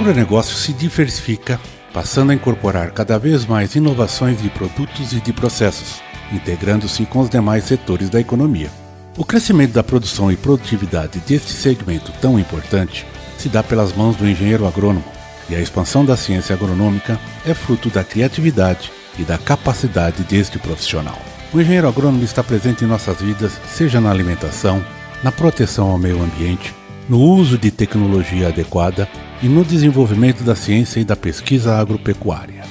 [0.00, 1.60] Agronegócio se diversifica,
[1.92, 6.00] passando a incorporar cada vez mais inovações de produtos e de processos,
[6.32, 8.70] integrando-se com os demais setores da economia.
[9.18, 13.06] O crescimento da produção e produtividade deste segmento tão importante
[13.36, 15.04] se dá pelas mãos do engenheiro agrônomo,
[15.50, 21.18] e a expansão da ciência agronômica é fruto da criatividade e da capacidade deste profissional.
[21.52, 24.82] O engenheiro agrônomo está presente em nossas vidas, seja na alimentação,
[25.22, 26.74] na proteção ao meio ambiente,
[27.08, 29.08] no uso de tecnologia adequada
[29.42, 32.62] e no desenvolvimento da ciência e da pesquisa agropecuária.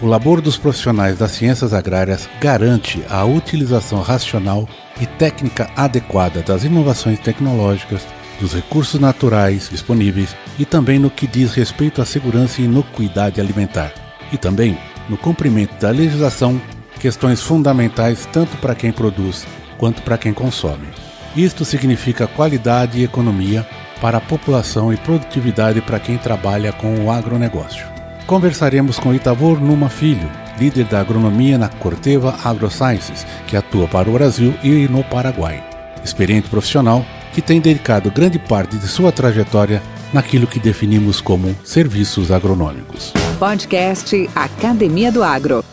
[0.00, 4.68] O labor dos profissionais das ciências agrárias garante a utilização racional
[5.00, 8.02] e técnica adequada das inovações tecnológicas,
[8.40, 13.92] dos recursos naturais disponíveis e também no que diz respeito à segurança e inocuidade alimentar,
[14.32, 14.76] e também
[15.08, 16.60] no cumprimento da legislação,
[16.98, 19.46] questões fundamentais tanto para quem produz
[19.78, 21.01] quanto para quem consome.
[21.36, 23.66] Isto significa qualidade e economia
[24.00, 27.86] para a população e produtividade para quem trabalha com o agronegócio.
[28.26, 34.12] Conversaremos com Itavor Numa Filho, líder da agronomia na Corteva AgroSciences, que atua para o
[34.12, 35.64] Brasil e no Paraguai.
[36.04, 42.30] Experiente profissional que tem dedicado grande parte de sua trajetória naquilo que definimos como serviços
[42.30, 43.12] agronômicos.
[43.38, 45.64] Podcast Academia do Agro.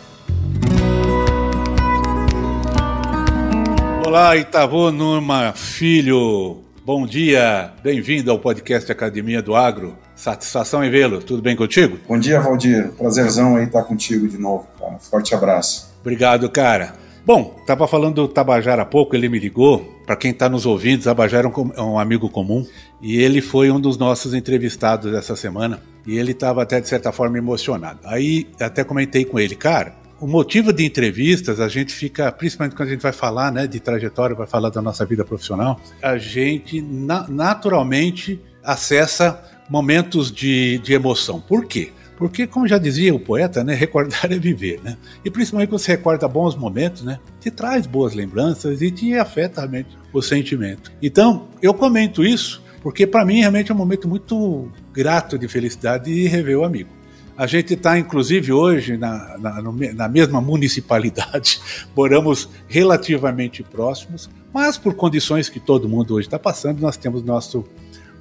[4.10, 6.64] Olá, Itavor Numa Filho.
[6.84, 9.96] Bom dia, bem-vindo ao podcast Academia do Agro.
[10.16, 11.22] Satisfação em vê-lo.
[11.22, 12.00] Tudo bem contigo?
[12.08, 12.90] Bom dia, Valdir.
[12.94, 14.98] Prazerzão aí estar contigo de novo, cara.
[14.98, 15.94] Forte abraço.
[16.02, 16.96] Obrigado, cara.
[17.24, 19.86] Bom, estava falando do Tabajara há pouco, ele me ligou.
[20.08, 22.66] Para quem está nos ouvindo, Tabajara é um, é um, amigo comum
[23.00, 25.84] e ele foi um dos nossos entrevistados essa semana.
[26.08, 28.00] E ele estava até, de certa forma, emocionado.
[28.06, 32.90] Aí até comentei com ele, cara, o motivo de entrevistas, a gente fica, principalmente quando
[32.90, 36.82] a gente vai falar né, de trajetória, vai falar da nossa vida profissional, a gente
[36.82, 41.40] na, naturalmente acessa momentos de, de emoção.
[41.40, 41.92] Por quê?
[42.18, 44.98] Porque, como já dizia o poeta, né, recordar é viver, né?
[45.24, 49.62] E principalmente quando você recorda bons momentos, né, te traz boas lembranças e te afeta
[49.62, 50.92] realmente o sentimento.
[51.02, 56.14] Então, eu comento isso porque para mim realmente é um momento muito grato de felicidade
[56.14, 56.99] de rever o amigo.
[57.40, 59.62] A gente está, inclusive, hoje na, na,
[59.94, 61.62] na, mesma municipalidade,
[61.96, 67.64] moramos relativamente próximos, mas por condições que todo mundo hoje está passando, nós temos nosso,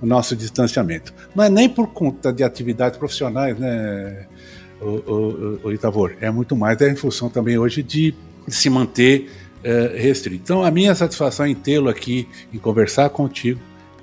[0.00, 1.12] o nosso distanciamento.
[1.34, 4.24] Não é nem por conta de atividades profissionais, né,
[4.80, 8.14] o, o, o Itavor, é muito mais, é em função também hoje de,
[8.46, 9.32] se manter
[9.64, 10.44] é, restrito.
[10.44, 13.58] Então, a minha satisfação em tê-lo aqui, em conversar contigo,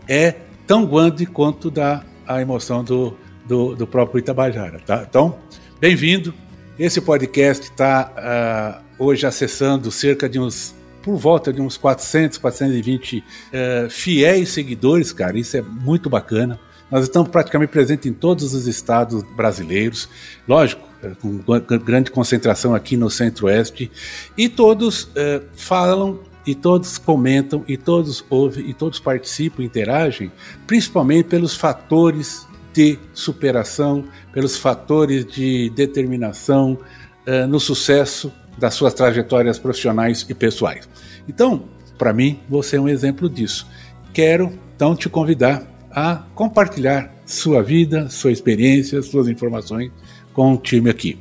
[0.09, 0.35] é
[0.67, 3.15] tão grande quanto da a emoção do
[3.45, 4.79] do, do próprio Itabajara.
[4.85, 5.05] Tá?
[5.07, 5.37] Então,
[5.79, 6.33] bem-vindo.
[6.77, 12.37] Esse podcast está uh, ah, hoje acessando cerca de uns, por volta de uns 400,
[12.37, 15.37] 420 uh, fiéis seguidores, cara.
[15.39, 16.59] Isso é muito bacana.
[16.91, 20.07] Nós estamos praticamente presentes em todos os estados brasileiros,
[20.47, 21.39] lógico, eh, com
[21.79, 23.91] grande concentração aqui no Centro-Oeste,
[24.37, 30.31] e todos uh, falam e todos comentam, e todos ouvem, e todos participam, interagem,
[30.67, 34.03] principalmente pelos fatores de superação,
[34.33, 36.77] pelos fatores de determinação
[37.25, 40.87] uh, no sucesso das suas trajetórias profissionais e pessoais.
[41.27, 41.63] Então,
[41.97, 43.65] para mim, você é um exemplo disso.
[44.13, 49.89] Quero então te convidar a compartilhar sua vida, sua experiência, suas informações
[50.33, 51.17] com o time aqui.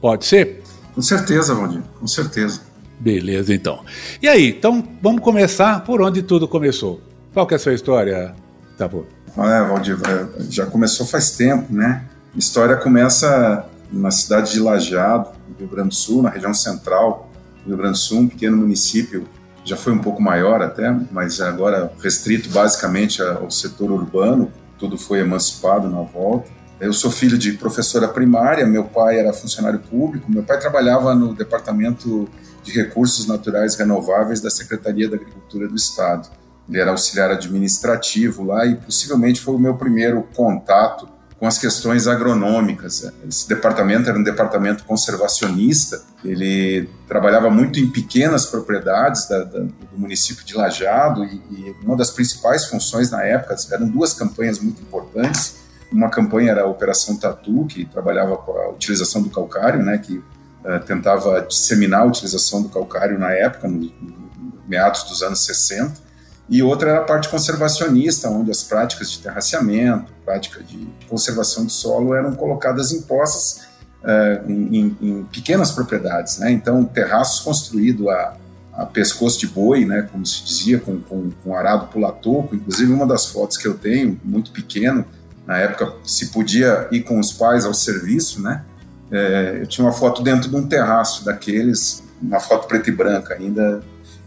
[0.00, 0.62] Pode ser?
[0.92, 2.62] Com certeza, Valdir, com certeza.
[2.98, 3.84] Beleza, então.
[4.20, 7.00] E aí, então vamos começar por onde tudo começou.
[7.32, 8.34] Qual que é a sua história,
[8.76, 9.15] Tavor?
[9.38, 12.04] É, Valdir, é, já começou faz tempo, né?
[12.34, 17.30] A história começa na cidade de Lajeado, no Rio Grande do Sul, na região central
[17.62, 19.28] do Rio Grande do Sul, um pequeno município,
[19.62, 25.20] já foi um pouco maior até, mas agora restrito basicamente ao setor urbano, tudo foi
[25.20, 26.50] emancipado na volta.
[26.80, 31.34] Eu sou filho de professora primária, meu pai era funcionário público, meu pai trabalhava no
[31.34, 32.28] Departamento
[32.62, 36.28] de Recursos Naturais Renováveis da Secretaria da Agricultura do Estado.
[36.68, 41.08] Ele era auxiliar administrativo lá e possivelmente foi o meu primeiro contato
[41.38, 43.12] com as questões agronômicas.
[43.28, 49.98] Esse departamento era um departamento conservacionista, ele trabalhava muito em pequenas propriedades da, da, do
[49.98, 54.80] município de Lajado e, e, uma das principais funções na época, eram duas campanhas muito
[54.80, 55.56] importantes.
[55.92, 60.16] Uma campanha era a Operação Tatu, que trabalhava com a utilização do calcário, né, que
[60.16, 64.26] uh, tentava disseminar a utilização do calcário na época, no, no
[64.66, 66.05] meados dos anos 60.
[66.48, 71.72] E outra era a parte conservacionista, onde as práticas de terraceamento, prática de conservação de
[71.72, 73.66] solo eram colocadas em poças
[74.02, 76.38] uh, em, em, em, pequenas propriedades.
[76.38, 76.52] Né?
[76.52, 78.36] Então, terraços construídos a,
[78.74, 80.08] a, pescoço de boi, né?
[80.10, 82.54] como se dizia, com, com, com arado pulatoco.
[82.54, 85.04] Inclusive, uma das fotos que eu tenho, muito pequeno,
[85.46, 88.64] na época se podia ir com os pais ao serviço, né?
[89.10, 93.34] É, eu tinha uma foto dentro de um terraço daqueles, uma foto preta e branca
[93.34, 93.80] ainda.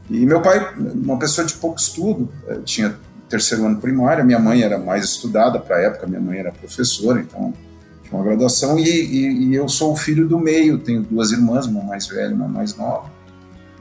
[0.10, 2.96] E meu pai, uma pessoa de pouco estudo, é, tinha
[3.30, 7.22] terceiro ano primário, minha mãe era mais estudada para a época, minha mãe era professora,
[7.22, 7.54] então
[8.02, 11.68] tinha uma graduação, e, e, e, eu sou o filho do meio, tenho duas irmãs,
[11.68, 13.12] uma mais velha e uma mais nova.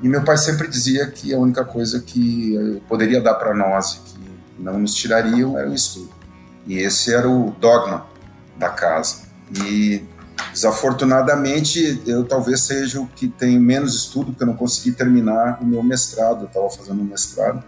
[0.03, 4.21] E meu pai sempre dizia que a única coisa que poderia dar para nós, que
[4.63, 6.11] não nos tirariam, era o estudo.
[6.67, 8.07] E esse era o dogma
[8.57, 9.23] da casa.
[9.67, 10.05] E
[10.53, 15.67] desafortunadamente eu talvez seja o que tem menos estudo, porque eu não consegui terminar o
[15.67, 16.43] meu mestrado.
[16.43, 17.63] Eu estava fazendo um mestrado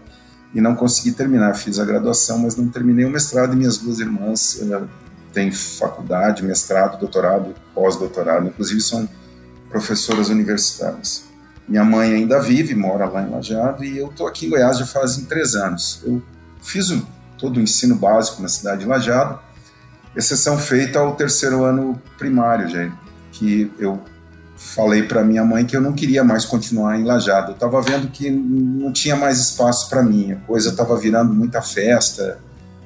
[0.53, 1.53] e não consegui terminar.
[1.55, 3.53] Fiz a graduação, mas não terminei o mestrado.
[3.53, 4.61] E minhas duas irmãs
[5.33, 8.47] têm faculdade, mestrado, doutorado, pós-doutorado.
[8.47, 9.07] Inclusive são
[9.69, 11.23] professoras universitárias.
[11.67, 14.85] Minha mãe ainda vive, mora lá em Lajeado, e eu estou aqui em Goiás já
[14.85, 16.01] fazem três anos.
[16.03, 16.21] Eu
[16.61, 17.07] fiz o
[17.37, 19.39] todo o ensino básico na cidade de Lajado,
[20.15, 22.95] exceção feita ao terceiro ano primário, gente,
[23.31, 23.99] que eu
[24.55, 27.51] falei para minha mãe que eu não queria mais continuar em Lajado.
[27.51, 31.61] Eu estava vendo que não tinha mais espaço para mim, a coisa estava virando muita
[31.61, 32.39] festa,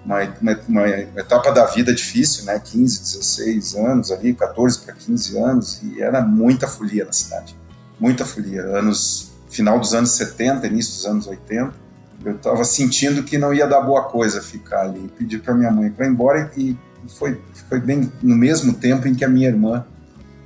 [0.06, 2.60] uma, uma, uma, etapa da vida difícil, né?
[2.64, 7.56] 15, 16 anos ali, 14 para 15 anos, e era muita folia na cidade,
[8.00, 8.62] muita folia.
[8.62, 11.86] Anos, final dos anos 70, início dos anos 80
[12.26, 15.12] eu estava sentindo que não ia dar boa coisa ficar ali.
[15.18, 16.76] Pedi para minha mãe ir embora e
[17.08, 19.86] foi, foi bem no mesmo tempo em que a minha irmã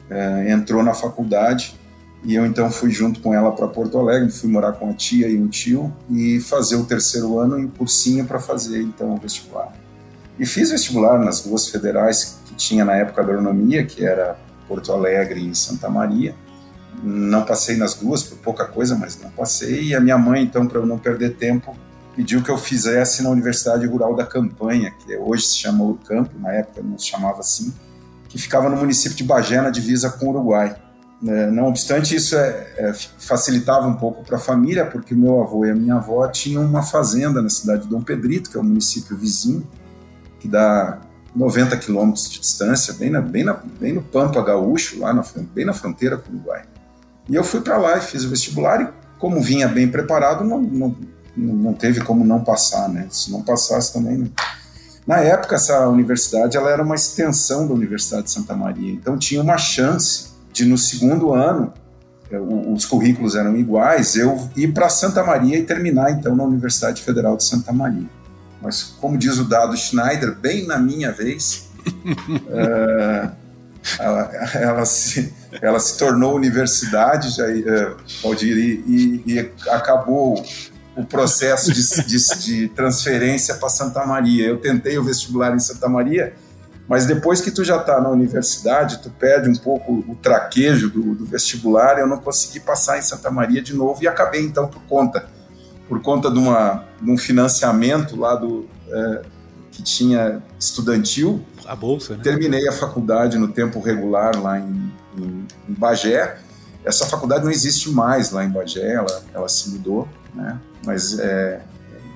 [0.09, 1.79] é, entrou na faculdade
[2.23, 5.27] e eu então fui junto com ela para Porto Alegre, fui morar com a tia
[5.27, 9.73] e um tio e fazer o terceiro ano em cursinho para fazer então o vestibular.
[10.38, 15.50] E fiz vestibular nas duas federais que tinha na época agronomia, que era Porto Alegre
[15.50, 16.35] e Santa Maria
[17.03, 19.83] não passei nas duas por pouca coisa, mas não passei.
[19.83, 21.75] E a minha mãe, então, para eu não perder tempo,
[22.19, 26.51] pediu que eu fizesse na Universidade Rural da Campanha, que hoje se chama Urcampo, na
[26.51, 27.74] época não se chamava assim,
[28.27, 30.75] que ficava no município de Bagé, na divisa com o Uruguai.
[31.25, 35.66] É, não obstante, isso é, é, facilitava um pouco para a família, porque meu avô
[35.66, 38.65] e a minha avó tinham uma fazenda na cidade de Dom Pedrito, que é um
[38.65, 39.65] município vizinho,
[40.42, 41.00] que dá
[41.33, 45.24] 90 quilômetros de distância, bem, na, bem, na, bem no Pampa Gaúcho, lá na,
[45.56, 46.63] bem na fronteira com o Uruguai.
[47.30, 50.62] E eu fui para lá e fiz o vestibular e, como vinha bem preparado, não,
[50.62, 50.95] não,
[51.35, 53.07] não teve como não passar, né?
[53.11, 54.17] Se não passasse também.
[54.17, 54.29] Não.
[55.09, 59.41] Na época, essa universidade ela era uma extensão da Universidade de Santa Maria, então tinha
[59.41, 61.73] uma chance de, no segundo ano,
[62.29, 67.01] é, os currículos eram iguais, eu ir para Santa Maria e terminar, então, na Universidade
[67.01, 68.07] Federal de Santa Maria.
[68.61, 73.31] Mas, como diz o dado Schneider, bem na minha vez, uh,
[73.97, 79.39] ela, ela, se, ela se tornou universidade, já, uh, Valdir, e, e,
[79.69, 80.43] acabou
[81.00, 84.48] o processo de, de, de transferência para Santa Maria.
[84.48, 86.34] Eu tentei o vestibular em Santa Maria,
[86.88, 91.15] mas depois que tu já está na universidade, tu perde um pouco o traquejo do,
[91.15, 91.98] do, vestibular.
[92.00, 95.29] Eu não consegui passar em Santa Maria de novo e acabei então por conta,
[95.88, 99.22] por conta de, uma, de um financiamento lá do é,
[99.72, 102.24] que tinha estudantil a bolsa, né?
[102.24, 106.39] Terminei a faculdade no tempo regular lá em, em, em, Bagé.
[106.84, 110.60] Essa faculdade não existe mais lá em Bagé, ela, ela se mudou, né?
[110.86, 111.62] Mas é,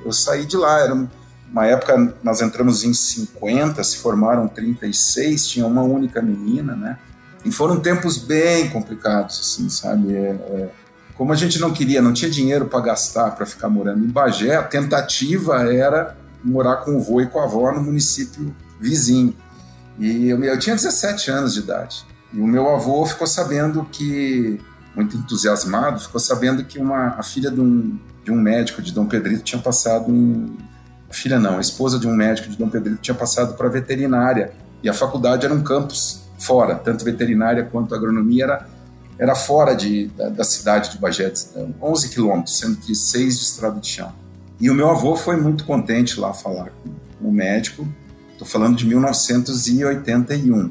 [0.05, 5.67] eu saí de lá, era uma época nós entramos em 50, se formaram 36, tinha
[5.67, 6.97] uma única menina, né?
[7.45, 10.15] E foram tempos bem complicados, assim, sabe?
[10.15, 10.69] É, é,
[11.15, 14.55] como a gente não queria, não tinha dinheiro para gastar para ficar morando em Bagé,
[14.55, 19.35] a tentativa era morar com o vô e com a avó no município vizinho.
[19.99, 22.05] E eu, eu tinha 17 anos de idade.
[22.33, 24.59] E o meu avô ficou sabendo que,
[24.95, 29.05] muito entusiasmado, ficou sabendo que uma, a filha de um, de um médico de Dom
[29.05, 30.57] Pedrito tinha passado em.
[31.09, 34.51] A filha não, a esposa de um médico de Dom Pedrito tinha passado para veterinária.
[34.81, 38.67] E a faculdade era um campus fora, tanto veterinária quanto agronomia era,
[39.17, 41.31] era fora de, da, da cidade de Bagé,
[41.81, 44.11] 11 quilômetros, sendo que 6 de estrada de chão.
[44.59, 46.71] E o meu avô foi muito contente lá falar
[47.19, 47.87] com o médico
[48.43, 50.69] Estou falando de 1981.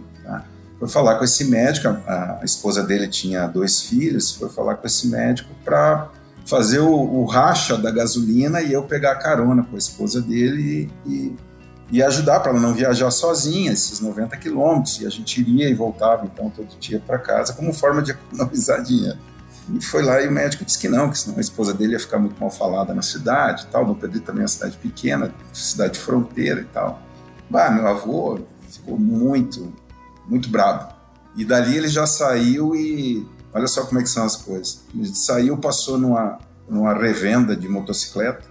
[0.82, 4.84] Foi falar com esse médico, a, a, esposa dele tinha dois filhos, foi falar com
[4.84, 6.10] esse médico para
[6.44, 11.36] fazer o, o, racha da gasolina e eu pegar carona com a esposa dele e,
[11.88, 15.00] e ajudar para ela não viajar sozinha esses 90 quilômetros.
[15.00, 18.82] E a gente iria e voltava então todo dia para casa como forma de economizar
[18.82, 19.18] dinheiro.
[19.72, 22.00] E foi lá e o médico disse que não, que senão a esposa dele ia
[22.00, 23.86] ficar muito mal falada na cidade tal.
[23.86, 27.00] Dom Pedro também é uma cidade pequena, cidade de fronteira e tal.
[27.48, 29.72] Bah, meu avô ficou muito,
[30.26, 30.92] muito bravo.
[31.34, 34.82] E dali ele já saiu e olha só como é que são as coisas.
[34.94, 36.38] Ele saiu, passou numa,
[36.68, 38.44] numa revenda de motocicleta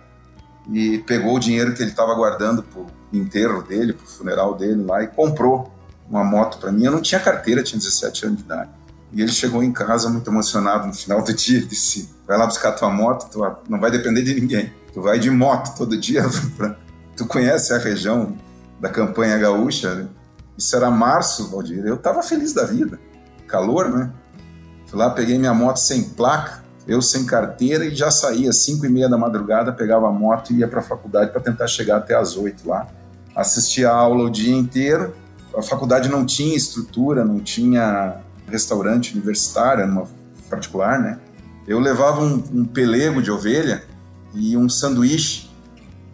[0.72, 5.04] e pegou o dinheiro que ele estava guardando pro enterro dele, pro funeral dele lá
[5.04, 5.72] e comprou
[6.10, 6.86] uma moto para mim.
[6.86, 8.70] Eu não tinha carteira, tinha 17 anos de idade.
[9.14, 11.62] E ele chegou em casa muito emocionado no final do dia.
[11.62, 14.72] Disse: Vai lá buscar tua moto, tu não vai depender de ninguém.
[14.94, 16.24] Tu vai de moto todo dia.
[17.16, 18.38] tu conhece a região
[18.80, 19.96] da campanha gaúcha?
[19.96, 20.08] Né?
[20.62, 21.84] Isso era março, Valdir.
[21.84, 23.00] Eu tava feliz da vida.
[23.48, 24.12] Calor, né?
[24.86, 28.86] Fui lá, peguei minha moto sem placa, eu sem carteira e já saía às 5
[28.86, 31.98] e meia da madrugada, pegava a moto e ia para a faculdade para tentar chegar
[31.98, 32.88] até às 8 lá.
[33.36, 35.16] Assistia a aula o dia inteiro.
[35.58, 40.08] A faculdade não tinha estrutura, não tinha restaurante universitário, numa
[40.48, 41.20] particular, né?
[41.68, 43.84] Eu levava um, um pelego de ovelha
[44.32, 45.50] e um sanduíche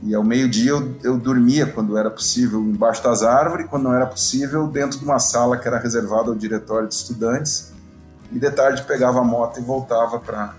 [0.04, 4.06] e ao meio-dia eu, eu, dormia, quando era possível, embaixo das árvores, quando não era
[4.06, 7.74] possível, dentro de uma sala que era reservada ao diretório de estudantes.
[8.32, 10.54] E de tarde pegava a moto e voltava para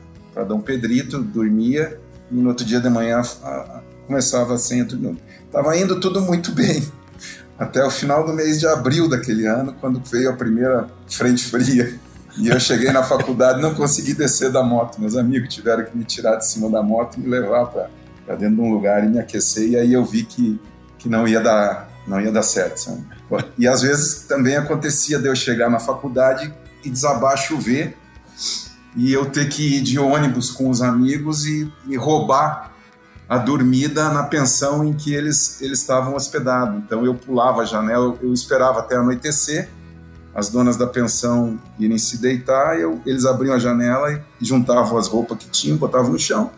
[0.44, 4.86] Dom Pedrito, dormia, e no outro dia de manhã a, a, começava senha.
[5.44, 6.86] Estava indo tudo muito bem,
[7.58, 11.98] até o final do mês de abril daquele ano, quando veio a primeira frente fria.
[12.36, 15.00] E eu cheguei na faculdade, não consegui descer da moto.
[15.00, 17.90] Meus amigos tiveram que me tirar de cima da moto e me levar para
[18.28, 20.60] para dentro de um lugar e me aquecer e aí eu vi que,
[20.98, 23.02] que não ia dar não ia dar certo sabe?
[23.56, 26.52] e às vezes também acontecia de eu chegar na faculdade
[26.84, 27.96] e desabar chover
[28.94, 32.74] e eu ter que ir de ônibus com os amigos e, e roubar
[33.26, 38.14] a dormida na pensão em que eles eles estavam hospedados então eu pulava a janela
[38.20, 39.70] eu, esperava até anoitecer
[40.34, 45.08] as donas da pensão irem se deitar eu, eles abriam a janela e juntavam as
[45.08, 46.50] roupas que tinham botavam no chão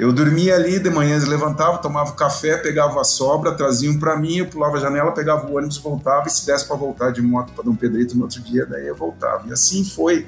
[0.00, 4.38] eu dormia ali, de manhã eles levantavam, tomavam café, pegavam a sobra, traziam para mim,
[4.38, 7.52] eu pulava a janela, pegava o ônibus, voltava, e se desse para voltar de moto
[7.52, 9.46] para Dom Pedrito no outro dia, daí eu voltava.
[9.46, 10.26] E assim foi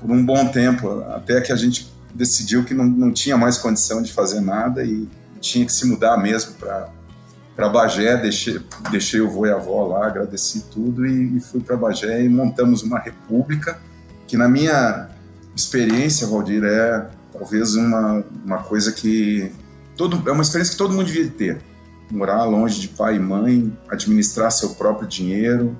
[0.00, 4.00] por um bom tempo, até que a gente decidiu que não, não tinha mais condição
[4.00, 5.06] de fazer nada e
[5.42, 6.88] tinha que se mudar mesmo para
[7.54, 8.58] para Bagé, deixei,
[8.90, 12.28] deixei o vô e a avó lá, agradeci tudo e, e fui para Bagé e
[12.30, 13.78] montamos uma república
[14.26, 15.10] que na minha
[15.54, 19.52] experiência, Valdir, é talvez uma, uma coisa que
[19.96, 21.60] todo é uma experiência que todo mundo devia ter.
[22.10, 25.76] Morar longe de pai e mãe administrar seu próprio dinheiro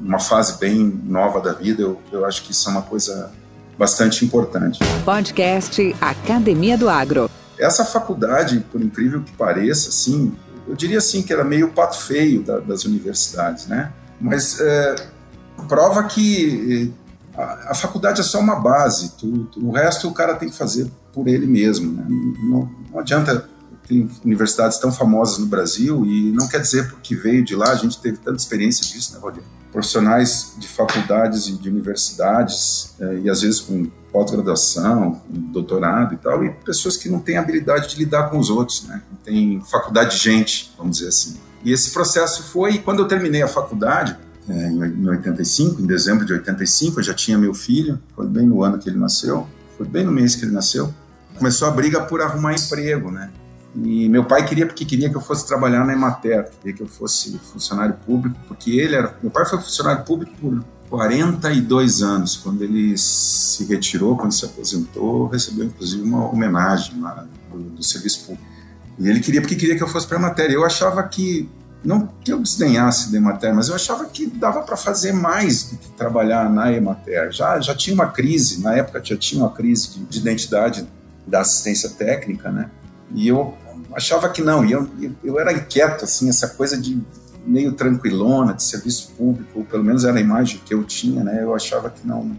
[0.00, 3.32] uma fase bem nova da vida eu, eu acho que isso é uma coisa
[3.78, 4.78] bastante importante.
[5.04, 7.30] Podcast Academia do Agro.
[7.58, 10.34] Essa faculdade por incrível que pareça assim
[10.66, 13.92] eu diria assim que era meio pato feio da, das universidades né?
[14.20, 14.96] Mas é,
[15.68, 16.92] prova que
[17.36, 20.56] a, a, faculdade é só uma base, tu, tu, o resto o cara tem que
[20.56, 21.92] fazer por ele mesmo.
[21.92, 22.04] Né?
[22.08, 23.48] Não, não adianta
[23.86, 27.76] tem universidades tão famosas no Brasil e não quer dizer porque veio de lá, a
[27.76, 29.42] gente teve tanta experiência disso, né, Valdir?
[29.72, 36.16] Profissionais de faculdades e de universidades, é, e às vezes com pós-graduação, com doutorado e
[36.16, 39.02] tal, e pessoas que não têm habilidade de lidar com os outros, né?
[39.10, 41.36] Não tem faculdade de gente, vamos dizer assim.
[41.62, 44.16] E esse processo foi, quando eu terminei a faculdade,
[44.48, 48.62] é, em 85, em dezembro de 85, eu já tinha meu filho, foi bem no
[48.62, 50.92] ano que ele nasceu, foi bem no mês que ele nasceu.
[51.36, 53.30] Começou a briga por arrumar emprego, né?
[53.74, 56.86] E meu pai queria porque queria que eu fosse trabalhar na Emater, queria que eu
[56.86, 62.62] fosse funcionário público, porque ele era, meu pai foi funcionário público por 42 anos, quando
[62.62, 68.46] ele se retirou, quando se aposentou, recebeu inclusive uma homenagem lá do, do serviço público.
[68.98, 70.54] E ele queria porque queria que eu fosse para a matéria.
[70.54, 71.48] Eu achava que
[71.86, 75.76] não que eu desdenhasse da Emater, mas eu achava que dava para fazer mais do
[75.78, 77.30] que trabalhar na Emater.
[77.30, 80.86] Já, já tinha uma crise, na época já tinha uma crise de, de identidade
[81.26, 82.70] da assistência técnica, né?
[83.14, 83.54] E eu
[83.92, 84.88] achava que não, e eu,
[85.22, 87.00] eu era inquieto, assim, essa coisa de
[87.46, 91.38] meio tranquilona, de serviço público, ou pelo menos era a imagem que eu tinha, né?
[91.40, 92.36] Eu achava que não,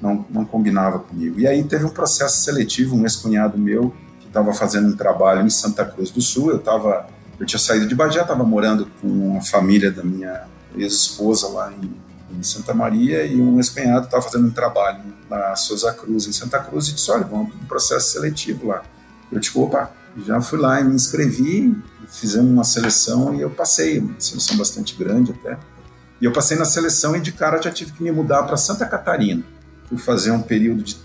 [0.00, 1.40] não, não combinava comigo.
[1.40, 5.50] E aí teve um processo seletivo, um ex-cunhado meu, que estava fazendo um trabalho em
[5.50, 9.42] Santa Cruz do Sul, eu estava eu tinha saído de Bagé, estava morando com a
[9.42, 11.92] família da minha ex-esposa lá em,
[12.36, 16.58] em, Santa Maria e um ex-cunhado estava fazendo um trabalho na Souza Cruz, em Santa
[16.58, 18.82] Cruz, e disse: Olha, vamos um processo seletivo lá.
[19.30, 19.90] Eu disse: opa,
[20.24, 21.76] já fui lá e me inscrevi,
[22.08, 25.58] fizemos uma seleção e eu passei, uma seleção bastante grande até.
[26.20, 28.86] E eu passei na seleção e de cara já tive que me mudar para Santa
[28.86, 29.42] Catarina.
[29.88, 30.96] Fui fazer um período de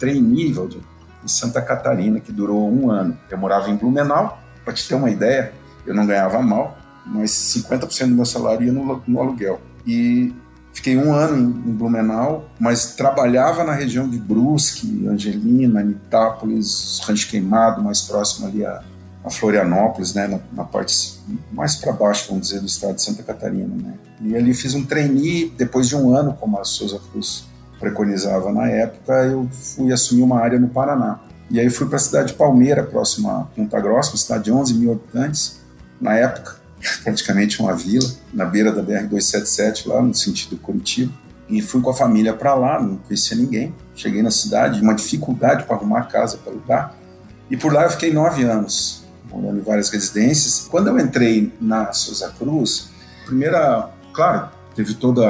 [0.53, 0.81] Valdir,
[1.23, 3.17] em Santa Catarina, que durou um ano.
[3.29, 5.53] Eu morava em Blumenau, para te ter uma ideia,
[5.85, 9.59] eu não ganhava mal, mas 50% do meu salário ia no, no aluguel.
[9.85, 10.33] E
[10.73, 17.83] Fiquei um ano em, Blumenau, mas trabalhava na região de Brusque, Angelina, Nitápolis, Rancho Queimado,
[17.83, 18.81] mais próximo ali a,
[19.23, 21.19] a Florianópolis, né, na, na parte
[21.51, 23.75] mais para baixo, vamos dizer, do estado de Santa Catarina.
[23.75, 23.93] Né.
[24.21, 27.45] E ali fiz um trainee, depois de um ano, como a Souza Cruz
[27.79, 31.19] preconizava na época, eu fui assumir uma área no Paraná.
[31.49, 34.51] E aí fui para a cidade de Palmeira, próxima a Ponta Grossa, uma cidade de
[34.53, 35.60] 11 mil habitantes
[36.01, 36.61] na época
[37.03, 41.13] praticamente uma vila, na beira da BR-277, lá no sentido Curitiba.
[41.47, 43.73] E fui com a família para lá, não conhecia ninguém.
[43.93, 46.95] Cheguei na cidade, uma dificuldade para arrumar casa para alugar.
[47.49, 50.67] E por lá eu fiquei nove anos, morando em várias residências.
[50.69, 52.89] Quando eu entrei na Souza Cruz,
[53.25, 55.21] primeira, claro, teve todo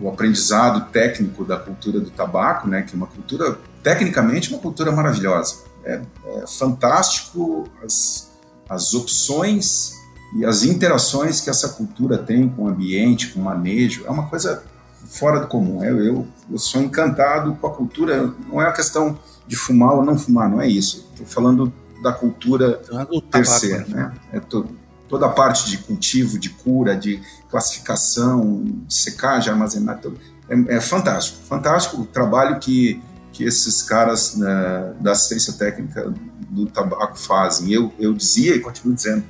[0.00, 4.90] o aprendizado técnico da cultura do tabaco, né, que é uma cultura, tecnicamente, uma cultura
[4.90, 5.66] maravilhosa.
[5.84, 6.00] É,
[6.38, 8.30] é fantástico as,
[8.68, 9.94] as opções
[10.36, 14.26] e as interações que essa cultura tem com o ambiente, com o manejo, é uma
[14.26, 14.62] coisa
[15.08, 15.84] fora do comum.
[15.84, 20.04] Eu, eu, eu sou encantado com a cultura, não é a questão de fumar ou
[20.04, 21.06] não fumar, não é isso.
[21.12, 23.84] Estou falando da cultura é per se, né?
[23.88, 24.12] né?
[24.32, 24.66] É to,
[25.08, 30.12] toda a parte de cultivo, de cura, de classificação, de secagem, armazenagem,
[30.48, 31.38] é, é fantástico.
[31.44, 33.00] Fantástico o trabalho que,
[33.36, 36.12] que esses caras né, da assistência técnica
[36.48, 37.70] do tabaco fazem.
[37.70, 39.22] Eu, eu dizia e continuo dizendo,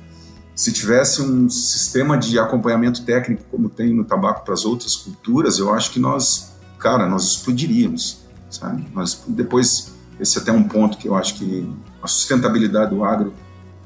[0.55, 5.59] se tivesse um sistema de acompanhamento técnico como tem no tabaco para as outras culturas,
[5.59, 8.87] eu acho que nós, cara, nós explodiríamos, sabe?
[8.93, 11.69] Nós, depois, esse é até um ponto que eu acho que
[12.01, 13.33] a sustentabilidade do agro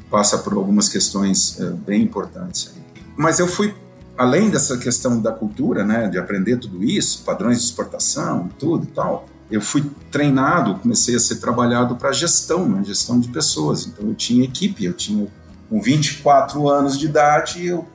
[0.10, 2.74] passa por algumas questões é, bem importantes.
[3.18, 3.74] Mas eu fui
[4.18, 8.88] além dessa questão da cultura, né, de aprender tudo isso, padrões de exportação, tudo e
[8.88, 13.86] tal, eu fui treinado, comecei a ser trabalhado para gestão, né, gestão de pessoas.
[13.86, 15.27] Então eu tinha equipe, eu tinha
[15.70, 17.86] com 24 anos de idade, eu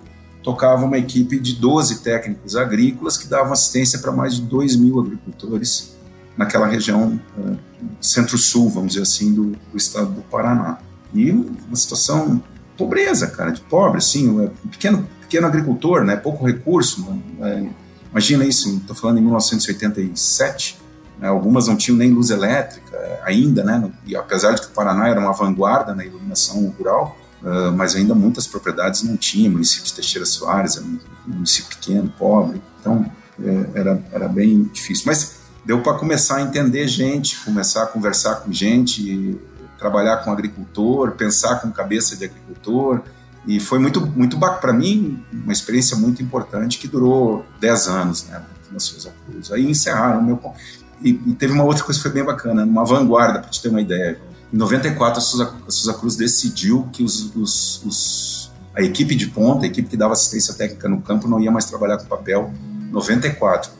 [0.43, 5.01] tocava uma equipe de 12 técnicos agrícolas que davam assistência para mais de 2 mil
[5.01, 5.97] agricultores
[6.37, 7.57] naquela região uh,
[8.01, 10.79] centro-sul, vamos dizer assim, do, do, estado do Paraná.
[11.13, 12.43] E uma situação
[12.77, 17.07] pobreza, cara, de pobre, assim, um pequeno, pequeno agricultor, né, pouco recurso.
[17.39, 17.71] Né,
[18.11, 20.86] imagina isso, estou falando em 1987, né,
[21.23, 25.21] algumas não tinham nem luz elétrica ainda, né, e apesar de que o Paraná era
[25.21, 30.25] uma vanguarda na iluminação rural, Uh, mas ainda muitas propriedades não tinham, município de Teixeira
[30.25, 33.09] Soares era um município pequeno, pobre, então
[33.41, 35.05] é, era, era bem difícil.
[35.07, 39.39] Mas deu para começar a entender gente, começar a conversar com gente,
[39.79, 43.03] trabalhar com agricultor, pensar com cabeça de agricultor,
[43.47, 48.43] e foi muito, muito para mim, uma experiência muito importante que durou 10 anos, né,
[48.73, 49.53] na Souza Cruz.
[49.53, 50.41] Aí encerraram o meu...
[51.03, 53.69] E, e, teve uma outra coisa que foi bem bacana, uma vanguarda, para te ter
[53.69, 54.19] uma ideia.
[54.53, 59.27] Em 94, a Souza, a Souza Cruz decidiu que os, os, os, a equipe de
[59.27, 62.53] ponta, a equipe que dava assistência técnica no campo, não ia mais trabalhar com papel.
[62.91, 63.71] 94,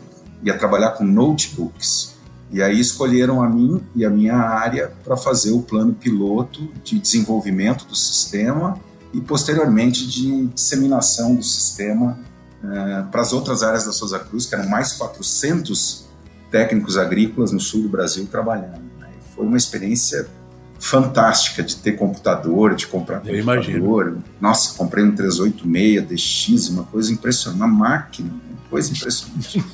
[0.43, 2.15] ia trabalhar com notebooks.
[2.51, 6.99] E aí escolheram a mim e a minha área para fazer o plano piloto de
[6.99, 8.79] desenvolvimento do sistema
[9.13, 12.19] e posteriormente de disseminação do sistema
[12.63, 16.06] eh, para as outras áreas da Souza Cruz, que eram mais 400
[16.51, 18.83] técnicos agrícolas no sul do Brasil trabalhando.
[18.99, 19.09] Né?
[19.35, 20.27] Foi uma experiência
[20.79, 24.07] fantástica de ter computador, de comprar Eu computador.
[24.07, 24.25] Imagino.
[24.41, 29.65] Nossa, comprei um 386 DX, uma coisa impressionante, uma máquina, uma coisa impressionante.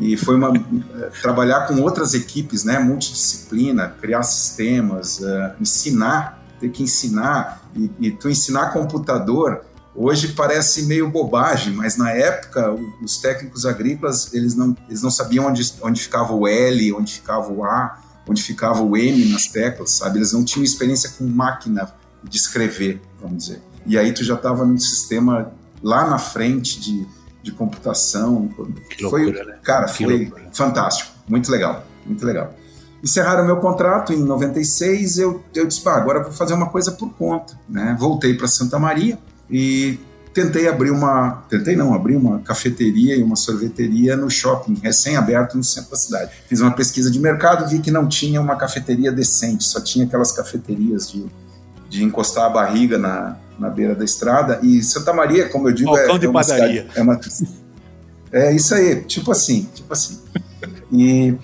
[0.00, 6.70] e foi uma eh, trabalhar com outras equipes, né, multidisciplina, criar sistemas, uh, ensinar, ter
[6.70, 9.62] que ensinar e, e tu ensinar computador
[9.96, 15.46] hoje parece meio bobagem, mas na época os técnicos agrícolas eles não, eles não sabiam
[15.46, 19.92] onde, onde ficava o L, onde ficava o A, onde ficava o M nas teclas,
[19.92, 20.18] sabe?
[20.18, 23.62] Eles não tinham experiência com máquina de escrever, vamos dizer.
[23.86, 27.06] E aí tu já estava num sistema lá na frente de,
[27.42, 28.48] de computação.
[28.90, 29.58] Que loucura, foi, né?
[29.62, 30.50] Cara, que foi loucura.
[30.52, 32.52] fantástico, muito legal, muito legal.
[33.02, 37.10] Encerraram meu contrato em 96, eu, eu disse, pá, agora vou fazer uma coisa por
[37.14, 37.96] conta, né?
[37.98, 39.18] Voltei para Santa Maria
[39.50, 39.98] e
[40.36, 45.64] tentei abrir uma, tentei não, abrir uma cafeteria e uma sorveteria no shopping, recém-aberto no
[45.64, 46.30] centro da cidade.
[46.46, 50.32] Fiz uma pesquisa de mercado, vi que não tinha uma cafeteria decente, só tinha aquelas
[50.32, 51.24] cafeterias de,
[51.88, 54.60] de encostar a barriga na, na beira da estrada.
[54.62, 57.18] E Santa Maria, como eu digo, é, é, uma cidade, é, uma,
[58.30, 60.20] é isso aí, tipo assim, tipo assim.
[60.92, 61.34] E,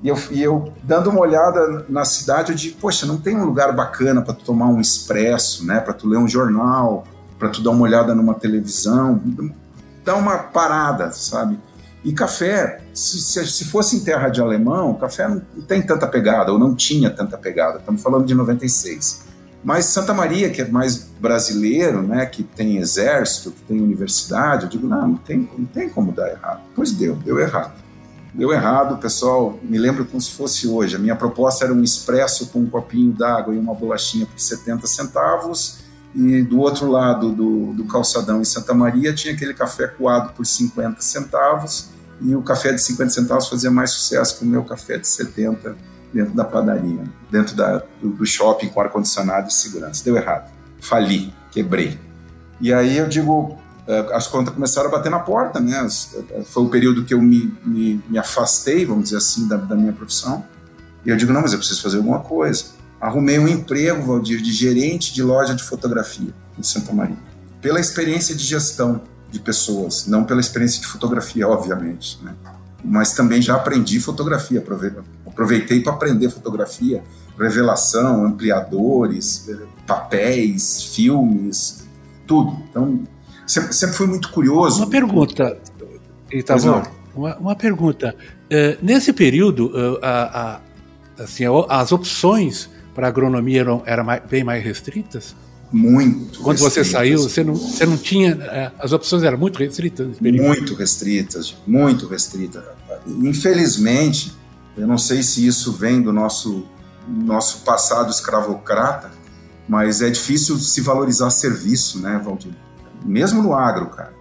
[0.00, 3.44] e, eu, e eu, dando uma olhada na cidade, eu digo, poxa, não tem um
[3.44, 7.04] lugar bacana para tomar um expresso, né, para tu ler um jornal,
[7.38, 9.22] para tu dar uma olhada numa televisão,
[10.04, 11.58] dá uma parada, sabe?
[12.04, 16.58] E café, se, se, fosse em terra de alemão, café não tem tanta pegada, ou
[16.58, 17.78] não tinha tanta pegada.
[17.78, 19.26] Estamos falando de 96.
[19.64, 24.68] Mas Santa Maria, que é mais brasileiro, né, que tem exército, que tem universidade, eu
[24.70, 26.60] digo, não, não tem, não tem como dar errado.
[26.74, 27.74] Pois deu, deu errado.
[28.32, 30.94] Deu errado, pessoal, me lembro como se fosse hoje.
[30.94, 34.86] A minha proposta era um expresso com um copinho d'água e uma bolachinha por 70
[34.86, 35.80] centavos,
[36.14, 40.46] e do outro lado do, do calçadão em Santa Maria tinha aquele café coado por
[40.46, 41.90] 50 centavos,
[42.20, 45.76] e o café de 50 centavos fazia mais sucesso que o meu café de 70
[46.12, 50.02] dentro da padaria, dentro da, do, do shopping com ar-condicionado e segurança.
[50.04, 50.50] Deu errado.
[50.80, 51.98] Fali, quebrei.
[52.60, 55.86] E aí eu digo, eh, as contas começaram a bater na porta, né?
[56.30, 59.76] Eh, foi o período que eu me, me, me afastei, vamos dizer assim, da, da,
[59.76, 60.44] minha profissão.
[61.04, 62.64] E eu digo, não, mas eu preciso fazer alguma coisa.
[63.00, 67.16] Arrumei um emprego, Valdir, de gerente de loja de fotografia em Santa Maria.
[67.60, 72.34] Pela experiência de gestão de pessoas, não pela experiência de fotografia, obviamente, né?
[72.84, 74.64] Mas também já aprendi fotografia,
[75.26, 77.02] aproveitei para aprender fotografia,
[77.38, 79.56] revelação, ampliadores, eh,
[79.86, 81.84] papéis, filmes,
[82.26, 82.56] tudo.
[82.70, 83.02] Então,
[83.46, 84.78] sempre, sempre fui muito curioso.
[84.78, 85.58] Uma pergunta,
[86.32, 86.82] Itavão,
[87.14, 88.14] uma, uma pergunta.
[88.44, 90.60] Uh, nesse período, uh, a,
[91.18, 95.36] a, assim, as opções para agronomia eram, eram mais, bem mais restritas?
[95.70, 96.40] Muito.
[96.40, 98.30] Quando você saiu, você não, você não tinha.
[98.32, 102.64] É, as opções eram muito restritas Muito restritas, muito restritas.
[103.06, 104.34] Infelizmente,
[104.76, 106.66] eu não sei se isso vem do nosso,
[107.06, 109.12] nosso passado escravocrata,
[109.68, 112.50] mas é difícil se valorizar serviço, né, Valdir?
[113.04, 114.12] Mesmo no agro, cara.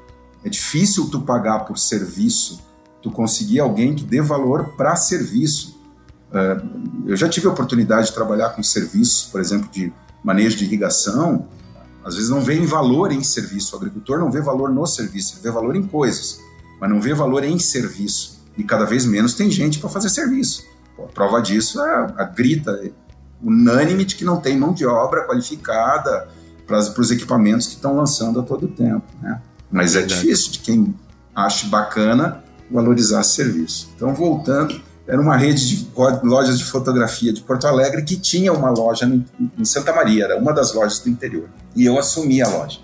[0.45, 2.61] É difícil tu pagar por serviço,
[3.01, 5.76] tu conseguir alguém que dê valor para serviço.
[6.33, 6.61] É,
[7.05, 11.47] eu já tive a oportunidade de trabalhar com serviços, por exemplo, de manejo de irrigação,
[12.03, 13.75] às vezes não vê valor em serviço.
[13.75, 16.39] O agricultor não vê valor no serviço, ele vê valor em coisas,
[16.79, 18.37] mas não vê valor em serviço.
[18.57, 20.63] E cada vez menos tem gente para fazer serviço.
[20.95, 22.91] Pô, a prova disso é a grita
[23.43, 26.27] unânime de que não tem mão de obra qualificada
[26.65, 29.05] para os equipamentos que estão lançando a todo tempo.
[29.21, 29.41] Né?
[29.71, 30.95] Mas é, é difícil de quem
[31.35, 33.89] acha bacana valorizar serviço.
[33.95, 35.87] Então, voltando, era uma rede de
[36.23, 40.53] lojas de fotografia de Porto Alegre que tinha uma loja em Santa Maria, era uma
[40.53, 41.47] das lojas do interior.
[41.75, 42.79] E eu assumi a loja.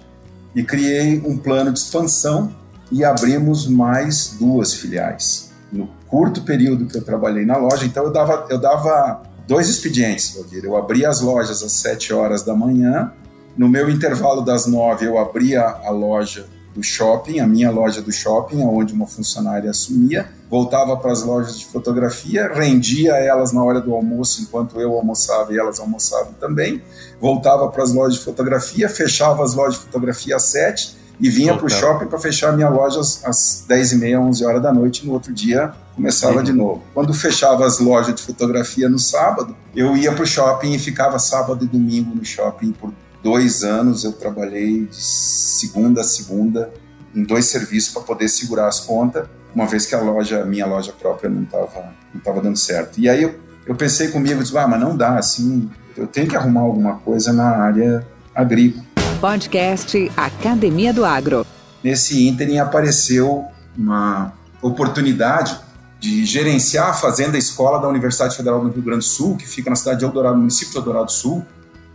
[0.56, 2.56] E criei um plano de expansão
[2.92, 5.52] e abrimos mais duas filiais.
[5.72, 10.36] No curto período que eu trabalhei na loja, então eu dava, eu dava dois expedientes,
[10.36, 10.64] Valdir.
[10.64, 13.12] Eu abria as lojas às 7 horas da manhã,
[13.58, 18.12] no meu intervalo das 9 eu abria a loja do shopping, a minha loja do
[18.12, 23.82] shopping, onde uma funcionária assumia, voltava para as lojas de fotografia, rendia elas na hora
[23.82, 26.80] do almoço, enquanto eu almoçava e elas almoçavam também,
[27.20, 31.58] voltava para as lojas de fotografia, fechava as lojas de fotografia às sete e vinha
[31.58, 35.04] para o shopping para fechar minha loja às, 10 e meia, 11 horas da noite,
[35.08, 36.44] no outro dia começava uhum.
[36.44, 36.84] de novo.
[36.94, 41.18] Quando fechava as lojas de fotografia no sábado, eu ia para o shopping e ficava
[41.18, 46.72] sábado e domingo no shopping por dois anos eu trabalhei de segunda a segunda
[47.16, 50.92] em dois serviços para poder segurar as contas, uma vez que a loja, minha loja
[50.92, 53.00] própria, não estava não tava dando certo.
[53.00, 56.36] E aí eu, eu pensei comigo, disse, ah, mas não dá, assim, eu tenho que
[56.36, 58.84] arrumar alguma coisa na área agrícola.
[59.20, 61.46] Podcast Academia do Agro.
[61.84, 63.46] Nesse ínterim apareceu
[63.78, 65.60] uma oportunidade
[66.00, 69.70] de gerenciar a fazenda escola da Universidade Federal do Rio Grande do Sul, que fica
[69.70, 71.46] na cidade de Eldorado, no município de Eldorado do Sul,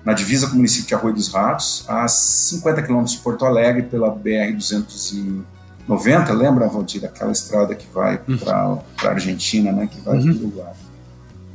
[0.05, 3.83] na divisa com o município de Arroio dos Ratos, a 50 quilômetros de Porto Alegre,
[3.83, 4.11] pela
[5.89, 8.37] BR-290, lembra, Valdir, aquela estrada que vai uhum.
[8.37, 10.25] para a Argentina, né, que vai uhum.
[10.25, 10.73] para o Uruguai.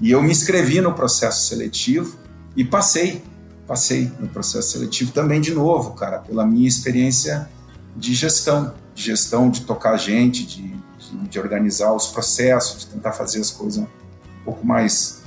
[0.02, 2.18] E eu me inscrevi no processo seletivo
[2.56, 3.24] e passei,
[3.68, 7.50] passei no processo seletivo também de novo, cara, pela minha experiência
[7.96, 13.12] de gestão, de gestão, de tocar gente, de, de, de organizar os processos, de tentar
[13.12, 15.24] fazer as coisas um pouco mais,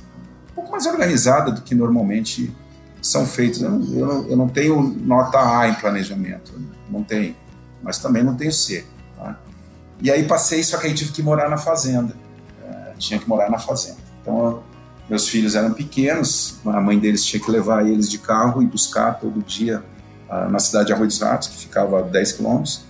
[0.51, 2.53] um pouco mais organizada do que normalmente
[3.01, 3.61] são feitos.
[3.61, 6.53] Eu não, eu não, eu não tenho nota A em planejamento,
[6.89, 7.35] não tenho,
[7.81, 8.85] mas também não tenho C.
[10.01, 12.13] E aí passei, só que aí tive que morar na fazenda.
[12.63, 13.97] É, tinha que morar na fazenda.
[14.21, 14.61] Então,
[15.09, 19.13] meus filhos eram pequenos, a mãe deles tinha que levar eles de carro e buscar
[19.13, 19.81] todo dia
[20.29, 22.81] uh, na cidade de Arroio dos Ratos, que ficava a 10 quilômetros.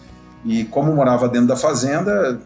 [0.44, 2.40] E como morava dentro da fazenda,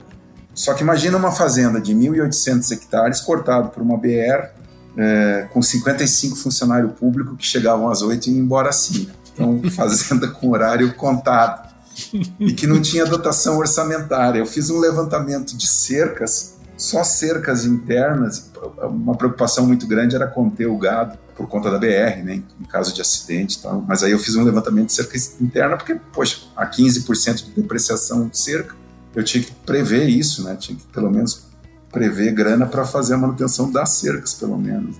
[0.54, 4.50] só que imagina uma fazenda de 1.800 hectares cortado por uma BR,
[4.98, 9.10] é, com 55 funcionários públicos que chegavam às 8 e iam embora assim.
[9.34, 11.71] Então, fazenda com horário contado.
[12.40, 14.40] E que não tinha dotação orçamentária.
[14.40, 18.50] Eu fiz um levantamento de cercas, só cercas internas.
[18.84, 22.94] Uma preocupação muito grande era conter o gado por conta da BR, né, em caso
[22.94, 23.84] de acidente e tal.
[23.88, 28.28] Mas aí eu fiz um levantamento de cerca interna, porque, poxa, a 15% de depreciação
[28.28, 28.76] de cerca,
[29.16, 30.56] eu tinha que prever isso, né?
[30.56, 31.48] Tinha que pelo menos
[31.92, 34.96] prever grana para fazer a manutenção das cercas, pelo menos.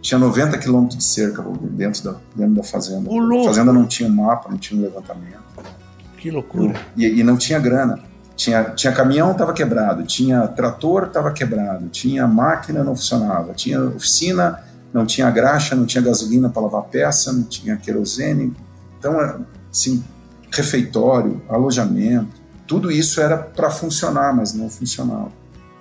[0.00, 3.08] tinha 90 quilômetros de cerca dentro da, dentro da fazenda.
[3.10, 5.42] A fazenda não tinha um mapa, não tinha um levantamento.
[6.22, 6.80] Que loucura.
[6.96, 7.98] E, e não tinha grana.
[8.36, 10.04] Tinha, tinha caminhão, estava quebrado.
[10.04, 11.88] Tinha trator, estava quebrado.
[11.88, 13.52] Tinha máquina, não funcionava.
[13.54, 18.54] Tinha oficina, não tinha graxa, não tinha gasolina para lavar peça, não tinha querosene.
[19.00, 20.04] Então, assim,
[20.52, 25.32] refeitório, alojamento, tudo isso era para funcionar, mas não funcionava.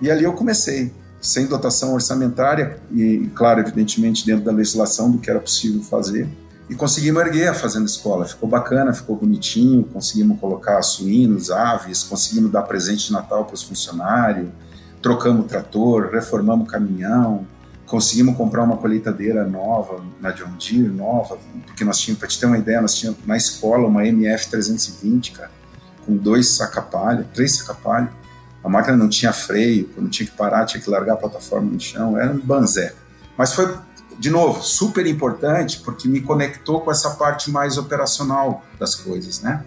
[0.02, 5.30] E ali eu comecei sem dotação orçamentária e, claro, evidentemente dentro da legislação do que
[5.30, 6.28] era possível fazer.
[6.72, 8.26] E conseguimos erguer a Fazenda Escola.
[8.26, 13.62] Ficou bacana, ficou bonitinho, conseguimos colocar suínos, aves, conseguimos dar presente de Natal para os
[13.62, 14.48] funcionários,
[15.02, 17.46] trocamos trator, reformamos caminhão,
[17.86, 22.46] conseguimos comprar uma colheitadeira nova, na John Deere, nova, porque nós tínhamos, para te ter
[22.46, 25.52] uma ideia, nós tínhamos na escola uma MF 320, cara,
[26.06, 28.10] com dois saca-palha, três saca-palha,
[28.64, 31.80] a máquina não tinha freio, quando tinha que parar, tinha que largar a plataforma no
[31.82, 32.94] chão, era um banzé.
[33.38, 33.76] Mas foi,
[34.22, 39.66] de novo, super importante porque me conectou com essa parte mais operacional das coisas, né?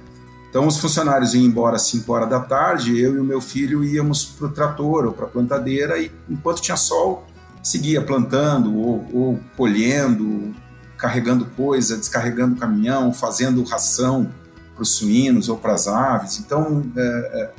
[0.48, 3.82] Então, os funcionários iam embora às 5 horas da tarde, eu e o meu filho
[3.82, 7.26] íamos para o trator ou para a plantadeira e, enquanto tinha sol,
[7.64, 10.54] seguia plantando ou, ou colhendo,
[10.96, 14.30] carregando coisa, descarregando caminhão, fazendo ração
[14.72, 16.38] para os suínos ou para as aves.
[16.38, 17.50] Então, é, é,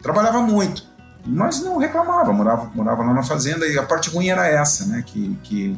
[0.00, 0.84] trabalhava muito,
[1.26, 5.02] mas não reclamava, morava, morava lá na fazenda e a parte ruim era essa, né?
[5.04, 5.76] Que, que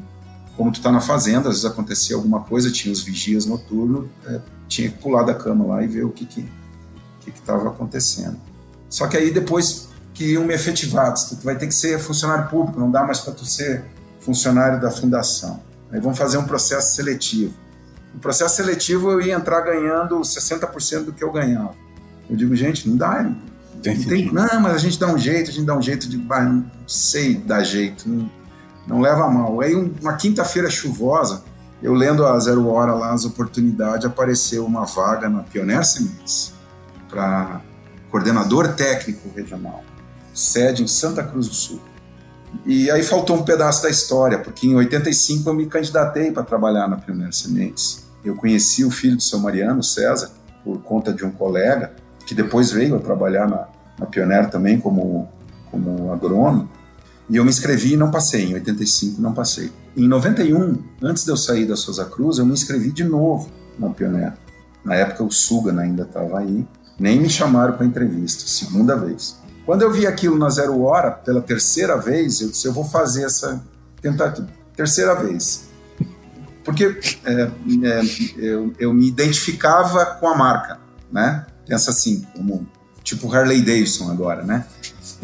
[0.57, 4.41] como tu tá na fazenda, às vezes acontecia alguma coisa, tinha os vigias noturnos, é,
[4.69, 6.49] tinha que pular da cama lá e ver o que que
[7.25, 8.37] que estava acontecendo.
[8.89, 12.91] Só que aí depois queriam me efetivar, tu vai ter que ser funcionário público, não
[12.91, 13.85] dá mais para tu ser
[14.21, 15.61] funcionário da fundação.
[15.91, 17.55] Aí vão fazer um processo seletivo.
[18.13, 21.75] No processo seletivo eu ia entrar ganhando 60% do que eu ganhava.
[22.29, 23.29] Eu digo, gente, não dá,
[23.83, 26.17] tem, não, mas a gente dá um jeito, a gente dá um jeito de.
[26.17, 28.31] Não sei dar jeito, não,
[28.87, 29.61] não leva a mal.
[29.61, 31.43] Aí, uma quinta-feira chuvosa,
[31.83, 36.53] eu lendo a Zero Hora lá, as oportunidades, apareceu uma vaga na Pioneer Sementes
[37.11, 37.61] para
[38.11, 39.83] coordenador técnico regional,
[40.33, 41.81] sede em Santa Cruz do Sul.
[42.65, 46.89] E aí faltou um pedaço da história, porque em 85 eu me candidatei para trabalhar
[46.89, 48.07] na Pioneer Sementes.
[48.25, 50.31] Eu conheci o filho do seu Mariano, César,
[50.65, 51.93] por conta de um colega,
[52.25, 53.67] que depois veio a trabalhar na,
[53.99, 55.29] na Pioneer também como,
[55.71, 56.71] como agrônomo.
[57.29, 58.51] E eu me inscrevi e não passei.
[58.51, 59.71] Em 85 não passei.
[59.97, 63.91] Em 91, antes de eu sair da Souza Cruz, eu me inscrevi de novo na
[63.91, 64.35] Pioneer.
[64.85, 66.67] Na época o Sugan ainda estava aí.
[66.99, 69.37] Nem me chamaram para entrevista, segunda vez.
[69.65, 73.25] Quando eu vi aquilo na Zero Hora, pela terceira vez, eu disse, eu vou fazer
[73.25, 73.65] essa
[74.01, 74.49] tentativa.
[74.77, 75.65] Terceira vez.
[76.63, 77.51] Porque é,
[77.83, 78.03] é,
[78.37, 80.79] eu, eu me identificava com a marca,
[81.11, 81.47] né?
[81.67, 82.67] Pensa assim, como
[83.03, 84.67] tipo Harley Davidson agora, né?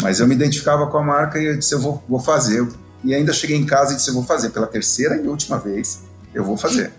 [0.02, 2.66] Mas eu me identificava com a marca e eu disse, eu vou, vou fazer.
[3.02, 6.02] E ainda cheguei em casa e disse, eu vou fazer pela terceira e última vez,
[6.34, 6.92] eu vou fazer.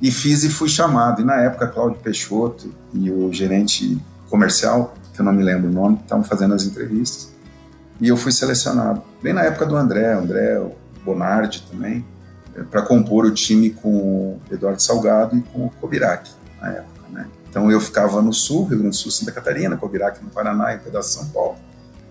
[0.00, 1.20] E fiz e fui chamado.
[1.20, 5.72] E na época, Cláudio Peixoto e o gerente comercial, que eu não me lembro o
[5.72, 7.30] nome, estavam fazendo as entrevistas.
[8.00, 9.02] E eu fui selecionado.
[9.22, 10.60] Bem na época do André, André,
[11.04, 12.04] Bonardi também,
[12.56, 16.28] eh, para compor o time com o Eduardo Salgado e com o Kobirac,
[16.60, 16.92] na época.
[17.52, 20.78] Então eu ficava no sul, Rio Grande do Sul, Santa Catarina, Cobirac no Paraná e
[20.78, 21.56] um pedaço de São Paulo.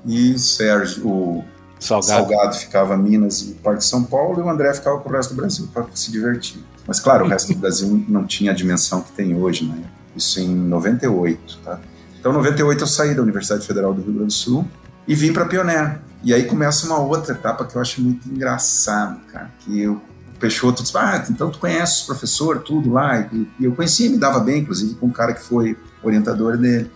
[0.05, 1.45] E Sérgio, o
[1.79, 2.29] Salgado.
[2.29, 5.33] Salgado ficava Minas e parte de São Paulo, e o André ficava com o resto
[5.33, 6.63] do Brasil para se divertir.
[6.87, 9.83] Mas claro, o resto do Brasil não tinha a dimensão que tem hoje, né?
[10.15, 11.79] Isso em 98, tá?
[12.19, 14.67] Então, em 98 eu saí da Universidade Federal do Rio Grande do Sul
[15.07, 15.99] e vim para Pioneer.
[16.23, 19.99] E aí começa uma outra etapa que eu acho muito engraçado, cara, que eu
[20.39, 23.21] Peixoto disse, ah, então tu conhece os professores, tudo lá.
[23.31, 26.89] E, e eu conhecia, me dava bem, inclusive, com um cara que foi orientador dele.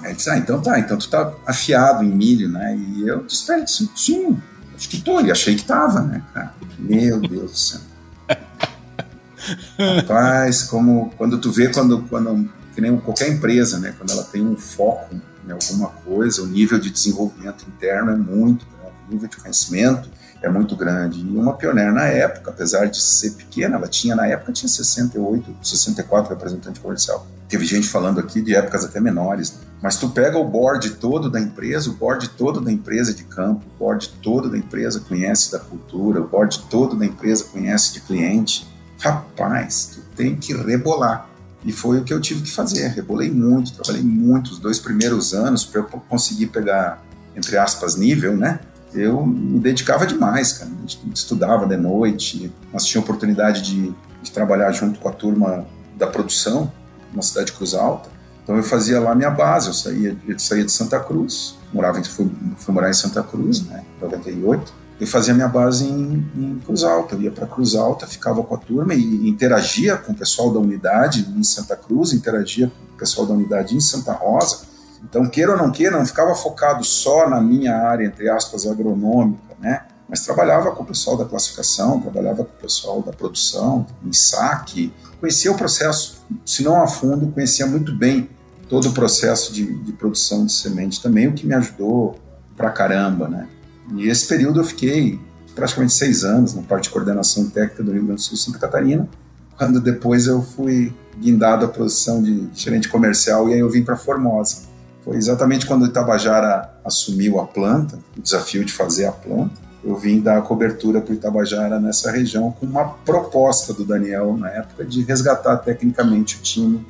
[0.00, 2.76] Aí ele disse, ah, então tá, então tu tá afiado em milho, né?
[2.76, 4.40] E eu disse, disse sim,
[4.74, 5.20] acho que tô.
[5.20, 6.54] E achei que tava, né, cara?
[6.78, 7.80] Meu Deus do céu.
[9.96, 14.46] Rapaz, como quando tu vê quando, quando que nem qualquer empresa, né, quando ela tem
[14.46, 19.28] um foco em alguma coisa, o nível de desenvolvimento interno é muito grande, o nível
[19.28, 20.08] de conhecimento
[20.42, 21.20] é muito grande.
[21.20, 25.56] E uma pioneira na época, apesar de ser pequena, ela tinha na época tinha 68,
[25.62, 27.26] 64 representantes comercial.
[27.48, 29.58] Teve gente falando aqui de épocas até menores.
[29.80, 33.64] Mas tu pega o board todo da empresa, o board todo da empresa de campo,
[33.64, 38.00] o board todo da empresa conhece da cultura, o board todo da empresa conhece de
[38.00, 38.66] cliente.
[38.98, 41.28] Rapaz, tu tem que rebolar.
[41.64, 42.88] E foi o que eu tive que fazer.
[42.88, 47.02] Rebolei muito, trabalhei muito os dois primeiros anos para eu conseguir pegar,
[47.36, 48.60] entre aspas, nível, né?
[48.94, 50.70] Eu me dedicava demais, cara.
[51.14, 56.72] Estudava de noite, nós tínhamos oportunidade de, de, trabalhar junto com a turma da produção
[57.12, 58.08] na cidade de Cruz Alta.
[58.42, 62.30] Então eu fazia lá minha base, eu saía, eu saía de Santa Cruz, morava, fui,
[62.56, 64.72] fui morar em Santa Cruz, né, em 98.
[64.98, 67.14] eu fazia minha base em, em Cruz Alta.
[67.14, 70.58] Eu ia para Cruz Alta, ficava com a turma e interagia com o pessoal da
[70.58, 74.67] unidade em Santa Cruz, interagia com o pessoal da unidade em Santa Rosa.
[75.02, 79.54] Então, queira ou não queira, não ficava focado só na minha área, entre aspas, agronômica,
[79.60, 79.86] né?
[80.08, 84.92] Mas trabalhava com o pessoal da classificação, trabalhava com o pessoal da produção, em saque,
[85.20, 88.28] conhecia o processo, se não a fundo, conhecia muito bem
[88.68, 92.18] todo o processo de, de produção de semente também, o que me ajudou
[92.56, 93.46] pra caramba, né?
[93.94, 95.20] E esse período eu fiquei
[95.54, 99.08] praticamente seis anos na parte de coordenação técnica do Rio Grande do Sul Santa Catarina,
[99.56, 103.96] quando depois eu fui guindado à posição de gerente comercial e aí eu vim para
[103.96, 104.67] Formosa.
[105.08, 109.54] Foi exatamente quando o Itabajara assumiu a planta, o desafio de fazer a planta.
[109.82, 114.50] Eu vim dar cobertura para o Itabajara nessa região com uma proposta do Daniel na
[114.50, 116.86] época de resgatar tecnicamente o time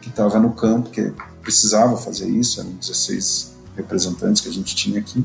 [0.00, 4.98] que estava no campo, que precisava fazer isso, eram 16 representantes que a gente tinha
[4.98, 5.24] aqui.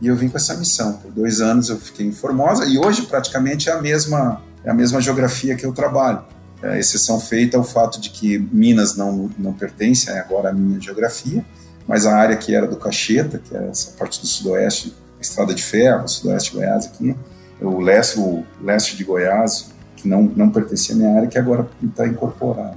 [0.00, 0.94] E eu vim com essa missão.
[0.94, 4.74] Por dois anos eu fiquei em Formosa e hoje praticamente é a mesma, é a
[4.74, 6.24] mesma geografia que eu trabalho.
[6.62, 10.80] É, exceção feita é o fato de que Minas não, não pertence agora à minha
[10.80, 11.44] geografia,
[11.86, 15.62] mas a área que era do Cacheta, que é essa parte do sudoeste, estrada de
[15.62, 17.16] ferro, sudoeste de Goiás aqui,
[17.60, 21.68] o leste, o leste de Goiás, que não, não pertencia à minha área, que agora
[21.82, 22.76] está incorporado.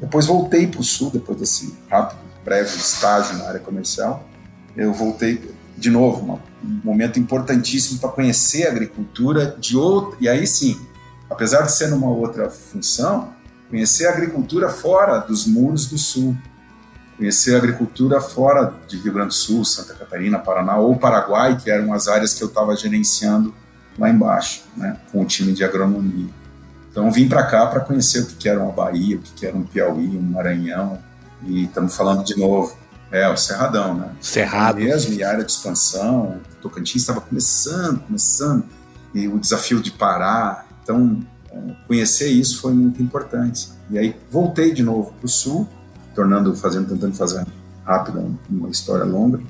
[0.00, 4.24] Depois voltei para o sul, depois desse rápido, breve estágio na área comercial.
[4.76, 10.16] Eu voltei, de novo, um momento importantíssimo para conhecer a agricultura de outro.
[10.20, 10.78] E aí sim,
[11.28, 13.32] apesar de ser numa outra função,
[13.68, 16.36] conhecer a agricultura fora dos muros do sul.
[17.20, 21.70] Conhecer a agricultura fora de Rio Grande do Sul, Santa Catarina, Paraná ou Paraguai, que
[21.70, 23.54] eram as áreas que eu estava gerenciando
[23.98, 26.30] lá embaixo, né, com o time de agronomia.
[26.90, 29.64] Então vim para cá para conhecer o que era uma Bahia, o que era um
[29.64, 30.98] Piauí, um Maranhão,
[31.42, 32.74] e estamos falando de novo
[33.12, 34.12] é, o Cerradão, né?
[34.22, 34.78] Cerrado.
[34.78, 38.64] Mesmo, e área de expansão, Tocantins estava começando, começando,
[39.12, 40.66] e o desafio de parar.
[40.82, 41.20] Então,
[41.86, 43.68] conhecer isso foi muito importante.
[43.90, 45.68] E aí voltei de novo para o Sul,
[46.14, 47.46] tornando, fazendo, tentando fazer
[47.84, 49.40] rápida, uma história longa,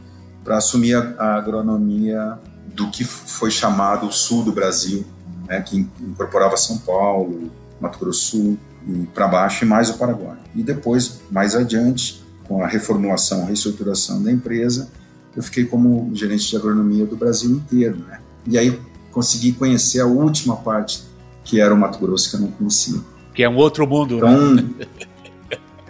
[0.42, 2.38] para assumir a, a, agronomia
[2.74, 5.04] do que foi chamado o Sul do Brasil,
[5.46, 10.38] né, que incorporava São Paulo, Mato Grosso Sul, e para baixo e mais o Paraguai.
[10.54, 14.90] E depois, mais adiante, com a reformulação, a reestruturação da empresa,
[15.36, 18.20] eu fiquei como gerente de agronomia do Brasil inteiro, né?
[18.46, 18.80] E aí
[19.12, 21.02] consegui conhecer a última parte,
[21.44, 23.00] que era o Mato Grosso, que eu não conhecia.
[23.34, 24.64] Que é um outro mundo, então, né?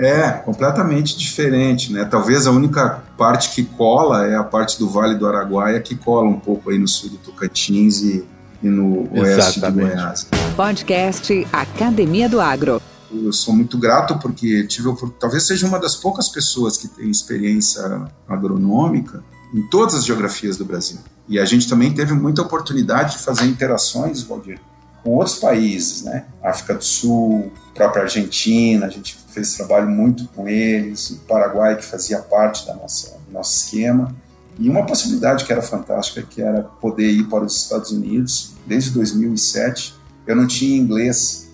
[0.02, 2.06] É, completamente diferente, né?
[2.06, 6.26] Talvez a única parte que cola é a parte do Vale do Araguaia, que cola
[6.26, 8.24] um pouco aí no sul do Tocantins e,
[8.62, 10.26] e no oeste de Goiás.
[10.56, 12.80] Podcast Academia do Agro
[13.12, 17.82] eu sou muito grato porque tive talvez seja uma das poucas pessoas que tem experiência
[18.28, 20.98] agronômica em todas as geografias do Brasil.
[21.28, 24.60] E a gente também teve muita oportunidade de fazer interações, Valdir,
[25.02, 26.26] com outros países, né?
[26.42, 31.84] África do Sul, própria Argentina, a gente fez trabalho muito com eles, o Paraguai que
[31.84, 34.14] fazia parte da nossa do nosso esquema.
[34.58, 38.52] E uma possibilidade que era fantástica, que era poder ir para os Estados Unidos.
[38.66, 39.94] Desde 2007,
[40.26, 41.48] eu não tinha inglês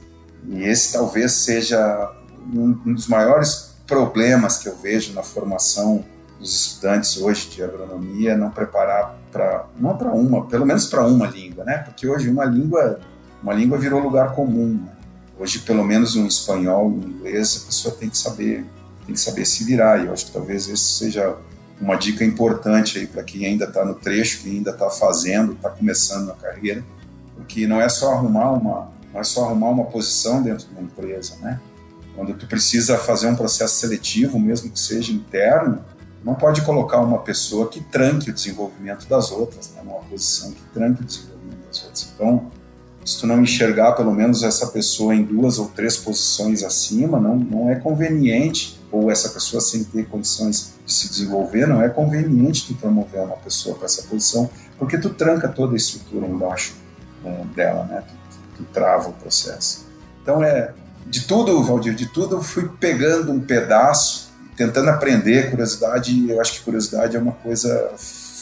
[0.48, 2.12] e esse talvez seja
[2.52, 6.04] um, um dos maiores problemas que eu vejo na formação
[6.38, 11.26] dos estudantes hoje de agronomia, não preparar para não para uma, pelo menos para uma
[11.26, 11.78] língua, né?
[11.78, 13.00] Porque hoje uma língua
[13.42, 14.80] uma língua virou lugar comum.
[14.84, 14.92] Né?
[15.38, 18.64] Hoje pelo menos um espanhol, um inglês, a pessoa tem que saber
[19.06, 20.02] tem que saber se virar.
[20.02, 21.36] E eu acho que talvez esse seja
[21.80, 25.70] uma dica importante aí para quem ainda está no trecho, quem ainda está fazendo, está
[25.70, 26.84] começando na carreira,
[27.36, 30.82] porque não é só arrumar uma não é só arrumar uma posição dentro de uma
[30.82, 31.60] empresa, né?
[32.14, 35.84] Quando tu precisa fazer um processo seletivo, mesmo que seja interno,
[36.24, 39.82] não pode colocar uma pessoa que tranque o desenvolvimento das outras, né?
[39.84, 42.12] numa posição que tranque o desenvolvimento das outras.
[42.14, 42.50] Então,
[43.06, 47.36] se tu não enxergar pelo menos essa pessoa em duas ou três posições acima, não,
[47.36, 52.66] não é conveniente, ou essa pessoa sem ter condições de se desenvolver, não é conveniente
[52.66, 56.74] tu promover uma pessoa para essa posição, porque tu tranca toda a estrutura embaixo
[57.24, 58.02] é, dela, né?
[58.06, 59.86] Tu que trava o processo.
[60.22, 60.72] Então, é
[61.06, 65.50] de tudo, Valdir, de tudo, eu fui pegando um pedaço, tentando aprender.
[65.50, 67.92] Curiosidade, eu acho que curiosidade é uma coisa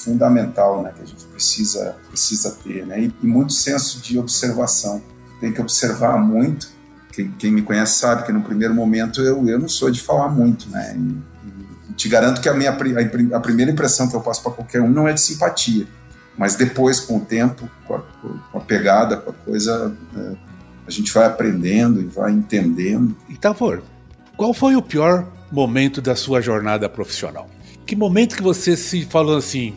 [0.05, 5.03] fundamental, né, que a gente precisa precisa ter, né, e, e muito senso de observação.
[5.41, 6.73] Tem que observar muito.
[7.13, 10.29] Quem, quem, me conhece sabe que no primeiro momento eu, eu não sou de falar
[10.29, 14.21] muito, né, e, e te garanto que a minha a, a primeira impressão que eu
[14.21, 15.87] passo para qualquer um não é de simpatia
[16.37, 20.33] mas depois, com o tempo, com a, com a pegada, com a coisa, é,
[20.87, 23.17] a gente vai aprendendo e vai entendendo.
[23.31, 23.83] Então, por
[24.37, 27.49] qual foi o pior momento da sua jornada profissional?
[27.87, 29.75] Que momento que você se falou assim,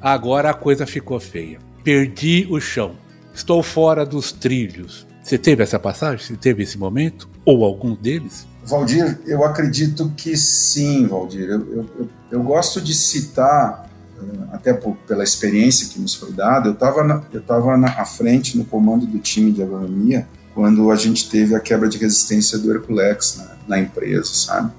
[0.00, 1.58] agora a coisa ficou feia?
[1.88, 2.96] perdi o chão,
[3.32, 5.06] estou fora dos trilhos.
[5.22, 6.22] Você teve essa passagem?
[6.22, 7.26] Você teve esse momento?
[7.46, 8.46] Ou algum deles?
[8.62, 11.48] Valdir, eu acredito que sim, Valdir.
[11.48, 13.88] Eu, eu, eu, eu gosto de citar,
[14.20, 14.22] eh,
[14.52, 17.00] até por, pela experiência que nos foi dada, eu estava
[17.32, 21.60] eu na à frente, no comando do time de agronomia, quando a gente teve a
[21.60, 24.72] quebra de resistência do Herculex na, na empresa, sabe?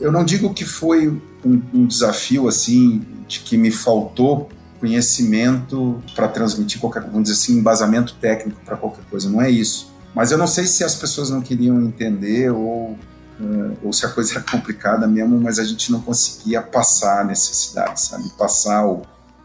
[0.00, 1.08] Eu não digo que foi
[1.44, 4.48] um, um desafio assim de que me faltou
[4.78, 9.92] conhecimento para transmitir qualquer, vamos dizer assim, embasamento técnico para qualquer coisa, não é isso.
[10.14, 12.98] Mas eu não sei se as pessoas não queriam entender ou,
[13.40, 17.24] uh, ou se a coisa era complicada mesmo, mas a gente não conseguia passar a
[17.24, 18.28] necessidade, sabe?
[18.30, 19.02] Passar o,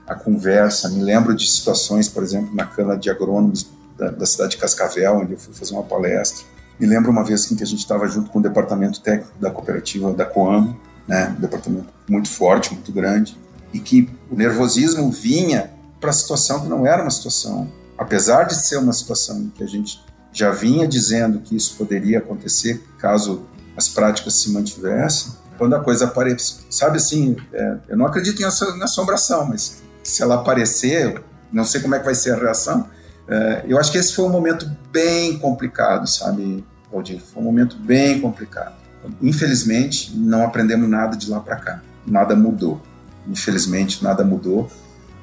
[0.08, 0.90] a conversa.
[0.90, 5.18] Me lembro de situações, por exemplo, na Câmara de Agrônomos da, da cidade de Cascavel,
[5.18, 6.46] onde eu fui fazer uma palestra.
[6.80, 9.52] Me lembro uma vez assim, que a gente estava junto com o departamento técnico da
[9.52, 11.36] cooperativa da Coamo, né?
[11.38, 13.38] um departamento muito forte, muito grande,
[13.74, 18.56] e que o nervosismo vinha para a situação que não era uma situação, apesar de
[18.56, 20.02] ser uma situação que a gente
[20.32, 26.06] já vinha dizendo que isso poderia acontecer caso as práticas se mantivessem, quando a coisa
[26.06, 31.22] aparece, sabe assim, é, eu não acredito em, assombração, mas se ela aparecer,
[31.52, 32.90] não sei como é que vai ser a reação,
[33.28, 37.22] é, eu acho que esse foi um momento bem complicado, sabe, Valdir?
[37.22, 38.76] Foi um momento bem complicado.
[39.22, 41.82] Infelizmente, não aprendemos nada de lá para cá.
[42.06, 42.82] Nada mudou.
[43.28, 44.70] Infelizmente, nada mudou.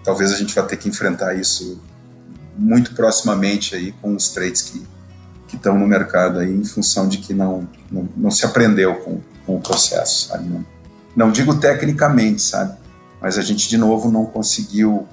[0.05, 1.81] Talvez a gente vá ter que enfrentar isso
[2.57, 4.87] muito proximamente aí com os trades que
[5.49, 9.21] que estão no mercado aí em função de que não não, não se aprendeu com,
[9.47, 10.47] com o processo, sabe?
[10.47, 10.65] Não,
[11.17, 12.77] não digo tecnicamente, sabe?
[13.21, 15.09] Mas a gente de novo não conseguiu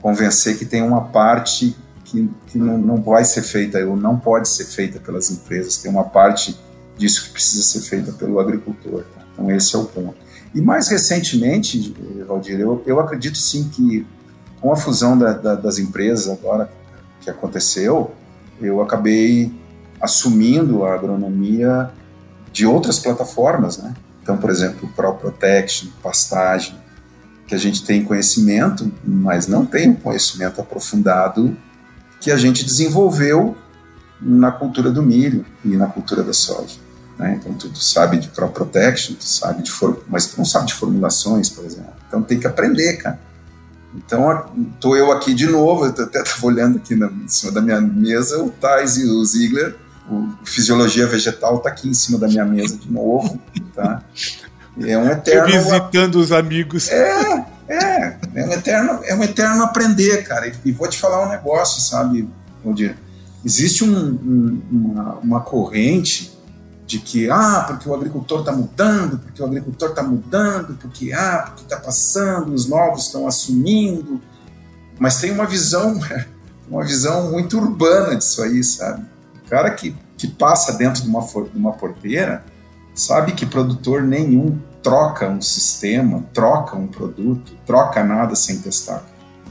[0.00, 4.48] convencer que tem uma parte que, que não, não vai ser feita ou não pode
[4.48, 6.58] ser feita pelas empresas, tem uma parte
[6.96, 9.04] disso que precisa ser feita pelo agricultor.
[9.14, 9.22] Tá?
[9.32, 10.16] Então esse é o ponto.
[10.54, 11.94] E mais recentemente,
[12.26, 14.06] Valdir, eu, eu acredito sim que
[14.60, 16.70] com a fusão da, da, das empresas agora
[17.20, 18.12] que aconteceu,
[18.60, 19.52] eu acabei
[20.00, 21.90] assumindo a agronomia
[22.52, 23.94] de outras plataformas, né?
[24.22, 26.74] Então, por exemplo, Crop Protection, pastagem,
[27.46, 31.56] que a gente tem conhecimento, mas não tem um conhecimento aprofundado
[32.20, 33.56] que a gente desenvolveu
[34.20, 36.76] na cultura do milho e na cultura da soja.
[37.20, 37.38] Né?
[37.38, 40.02] Então, tu, tu, sabe de crop protection, tu sabe de for...
[40.08, 41.92] mas tu não sabe de formulações, por exemplo.
[42.08, 43.20] Então, tem que aprender, cara.
[43.94, 47.60] Então, estou eu aqui de novo, eu até estava olhando aqui na, em cima da
[47.60, 49.76] minha mesa, o Thais e o Ziegler,
[50.08, 53.38] o Fisiologia Vegetal está aqui em cima da minha mesa de novo,
[53.76, 54.02] tá?
[54.80, 55.46] É um eterno...
[55.46, 56.88] Visitando os amigos.
[56.88, 60.46] É, é, é um eterno, é um eterno aprender, cara.
[60.46, 62.26] E, e vou te falar um negócio, sabe,
[62.64, 62.96] Valdir?
[63.44, 66.39] Existe um, um, uma, uma corrente
[66.90, 71.44] de que, ah, porque o agricultor está mudando, porque o agricultor está mudando, porque, ah,
[71.46, 74.20] porque está passando, os novos estão assumindo,
[74.98, 76.00] mas tem uma visão,
[76.68, 79.06] uma visão muito urbana disso aí, sabe?
[79.36, 82.44] O cara que, que passa dentro de uma, de uma porteira
[82.92, 89.04] sabe que produtor nenhum troca um sistema, troca um produto, troca nada sem testar.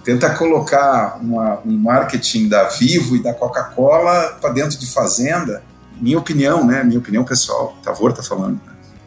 [0.04, 5.64] Tenta colocar uma, um marketing da Vivo e da Coca-Cola para dentro de fazenda
[6.00, 6.84] minha opinião, né?
[6.84, 8.60] Minha opinião pessoal, Tavor tá falando.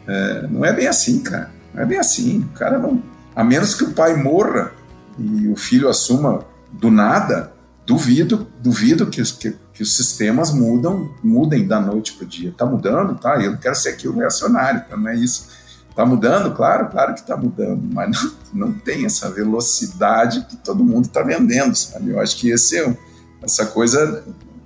[0.07, 1.51] É, não é bem assim, cara.
[1.73, 2.41] Não é bem assim.
[2.41, 3.01] O cara não.
[3.35, 4.71] A menos que o pai morra
[5.17, 7.51] e o filho assuma do nada,
[7.85, 12.53] duvido, duvido que que, que os sistemas mudam, mudem da noite para o dia.
[12.55, 13.41] Tá mudando, tá?
[13.41, 15.47] Eu não quero ser aqui o reacionário, então não é isso.
[15.95, 16.55] Tá mudando?
[16.55, 18.09] Claro, claro que tá mudando, mas
[18.51, 22.09] não, não tem essa velocidade que todo mundo tá vendendo, sabe?
[22.09, 22.97] Eu acho que esse é,
[23.43, 24.23] essa coisa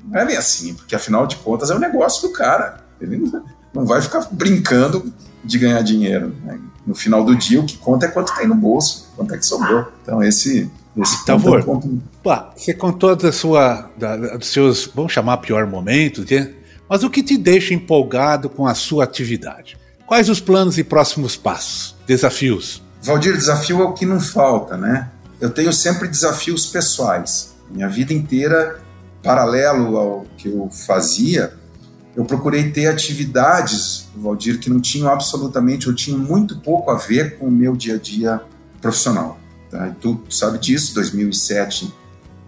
[0.08, 2.84] não é bem assim, porque afinal de contas é o negócio do cara.
[3.00, 3.32] Ele
[3.74, 5.12] não vai ficar brincando
[5.44, 6.34] de ganhar dinheiro.
[6.44, 6.60] Né?
[6.86, 9.46] No final do dia, o que conta é quanto tem no bolso, quanto é que
[9.46, 9.86] sobrou.
[10.02, 10.70] Então, esse.
[10.96, 12.02] esse tá é um ponto...
[12.24, 16.54] Pá, você contou da sua, da, dos seus, vamos chamar, pior momentos, né?
[16.90, 19.78] mas o que te deixa empolgado com a sua atividade?
[20.06, 21.96] Quais os planos e próximos passos?
[22.08, 22.82] Desafios?
[23.02, 25.12] Valdir, desafio é o que não falta, né?
[25.40, 27.56] Eu tenho sempre desafios pessoais.
[27.70, 28.82] Minha vida inteira
[29.28, 31.54] paralelo ao que eu fazia,
[32.16, 37.38] eu procurei ter atividades, Valdir, que não tinham absolutamente, ou tinham muito pouco a ver
[37.38, 38.42] com o meu dia a dia
[38.82, 39.38] profissional.
[39.70, 39.94] Tá?
[40.00, 41.94] tu sabe disso, 2007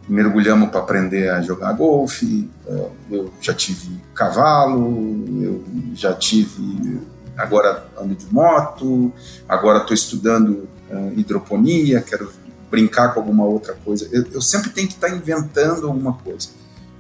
[0.08, 5.64] mergulhamos para aprender a jogar golfe, é, eu já tive cavalo, eu
[5.94, 7.02] já tive,
[7.38, 9.12] agora ando de moto,
[9.50, 12.32] agora estou estudando uh, hidroponia, quero
[12.72, 14.08] brincar com alguma outra coisa.
[14.12, 16.59] Eu, eu sempre tenho que estar tá inventando alguma coisa.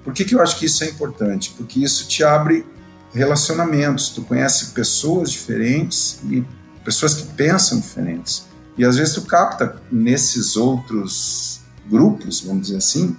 [0.09, 1.53] Por que, que eu acho que isso é importante?
[1.55, 2.65] Porque isso te abre
[3.13, 6.43] relacionamentos, tu conhece pessoas diferentes e
[6.83, 8.47] pessoas que pensam diferentes.
[8.75, 13.15] E às vezes tu capta nesses outros grupos, vamos dizer assim,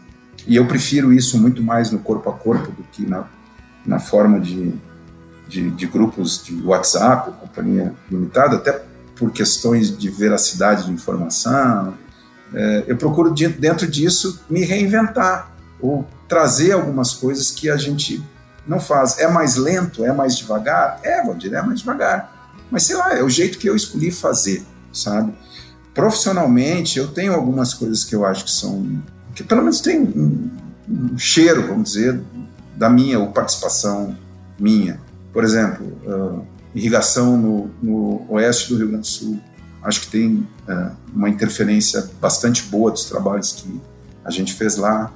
[0.48, 3.28] e eu prefiro isso muito mais no corpo a corpo do que na,
[3.86, 4.74] na forma de,
[5.46, 8.84] de, de grupos de WhatsApp, companhia limitada, até
[9.14, 11.94] por questões de veracidade de informação.
[12.52, 15.50] É, eu procuro, dentro disso, me reinventar
[15.82, 18.22] ou trazer algumas coisas que a gente
[18.66, 19.18] não faz.
[19.18, 20.04] É mais lento?
[20.04, 21.00] É mais devagar?
[21.02, 22.54] É, Valdir, é mais devagar.
[22.70, 25.34] Mas sei lá, é o jeito que eu escolhi fazer, sabe?
[25.92, 29.02] Profissionalmente, eu tenho algumas coisas que eu acho que são.
[29.34, 30.50] que pelo menos tem um,
[30.88, 32.20] um cheiro, vamos dizer,
[32.76, 34.16] da minha, ou participação
[34.58, 35.00] minha.
[35.32, 39.40] Por exemplo, uh, irrigação no, no, oeste do Rio Grande do Sul.
[39.82, 43.80] Acho que tem uh, uma interferência bastante boa dos trabalhos que
[44.24, 45.12] a gente fez lá.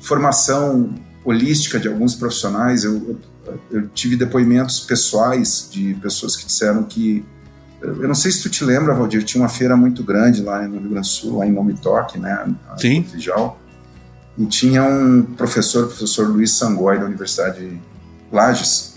[0.00, 0.94] Formação
[1.24, 2.84] holística de alguns profissionais.
[2.84, 7.24] Eu, eu, eu tive depoimentos pessoais de pessoas que disseram que
[7.80, 10.80] eu não sei se tu te lembra, Valdir, tinha uma feira muito grande lá no
[10.80, 12.52] Rio Grande do Sul, lá em Nome Toque, né?
[12.76, 13.04] Sim.
[13.04, 13.56] Fijal,
[14.38, 17.80] e tinha um professor, o professor Luiz Sangói, da Universidade de
[18.32, 18.94] Lages,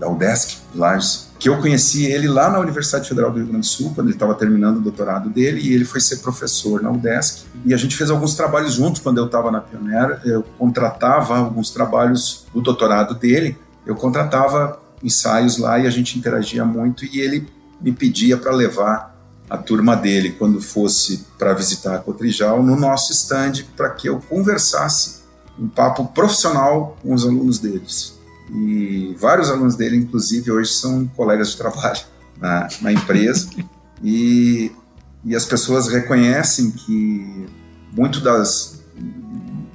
[0.00, 3.60] da UDESC de Lages, que eu conheci ele lá na Universidade Federal do Rio Grande
[3.60, 6.90] do Sul, quando ele estava terminando o doutorado dele, e ele foi ser professor na
[6.90, 7.44] UDESC.
[7.64, 10.20] E a gente fez alguns trabalhos juntos quando eu estava na Pioneira.
[10.24, 16.64] Eu contratava alguns trabalhos do doutorado dele, eu contratava ensaios lá e a gente interagia
[16.64, 17.48] muito, e ele
[17.80, 19.16] me pedia para levar
[19.48, 24.20] a turma dele quando fosse para visitar a Cotrijal no nosso stand para que eu
[24.28, 25.20] conversasse
[25.58, 28.17] um papo profissional com os alunos deles.
[28.50, 32.00] E vários alunos dele, inclusive, hoje são colegas de trabalho
[32.40, 33.48] na, na empresa.
[34.02, 34.72] e,
[35.24, 37.46] e as pessoas reconhecem que
[37.92, 38.80] muito das,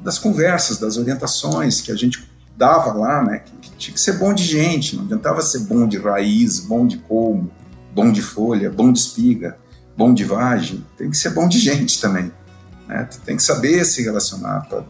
[0.04, 4.34] das conversas, das orientações que a gente dava lá, né, que, tinha que ser bom
[4.34, 7.52] de gente, não adiantava ser bom de raiz, bom de colmo,
[7.94, 9.58] bom de folha, bom de espiga,
[9.98, 12.32] bom de vagem, tem que ser bom de gente também.
[12.88, 13.08] Né?
[13.26, 14.84] Tem que saber se relacionar para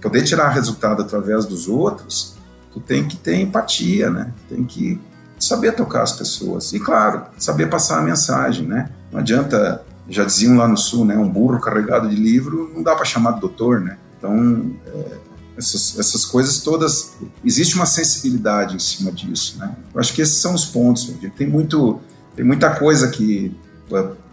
[0.00, 2.37] poder tirar resultado através dos outros.
[2.78, 4.32] Tu tem que ter empatia, né?
[4.48, 5.00] Tem que
[5.38, 8.90] saber tocar as pessoas e claro saber passar a mensagem, né?
[9.10, 11.16] Não adianta, já diziam lá no sul, né?
[11.16, 13.98] Um burro carregado de livro não dá para chamar de doutor, né?
[14.16, 15.16] Então é,
[15.56, 17.14] essas, essas coisas todas
[17.44, 19.74] existe uma sensibilidade em cima disso, né?
[19.92, 21.12] Eu acho que esses são os pontos.
[21.36, 22.00] Tem muito
[22.36, 23.56] tem muita coisa que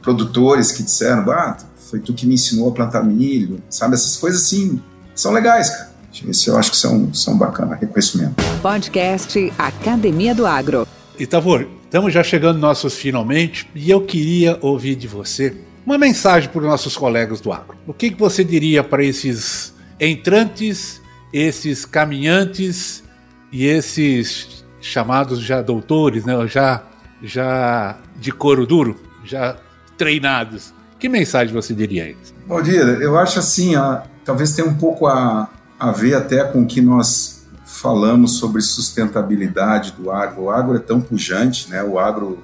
[0.02, 1.58] produtores que disseram, ah,
[1.89, 3.96] foi tu que me ensinou a plantar milho, sabe?
[3.96, 4.80] Essas coisas assim
[5.16, 5.95] são legais, cara.
[6.24, 8.36] Isso eu acho que são, são bacana, reconhecimento.
[8.61, 10.88] Podcast Academia do Agro.
[11.20, 15.55] Itavor, estamos já chegando nossos finalmente e eu queria ouvir de você
[15.86, 17.78] uma mensagem para os nossos colegas do agro.
[17.86, 21.01] O que, que você diria para esses entrantes,
[21.32, 23.03] esses caminhantes
[23.51, 26.34] e esses chamados já doutores, né?
[26.47, 26.84] já
[27.24, 29.57] já de couro duro, já
[29.97, 30.74] treinados.
[30.99, 32.34] Que mensagem você diria a eles?
[32.47, 35.49] Valdir, eu acho assim, ó, talvez tenha um pouco a,
[35.80, 40.43] a ver até com o que nós falamos sobre sustentabilidade do agro.
[40.43, 41.84] O agro é tão pujante, né?
[41.84, 42.43] O agro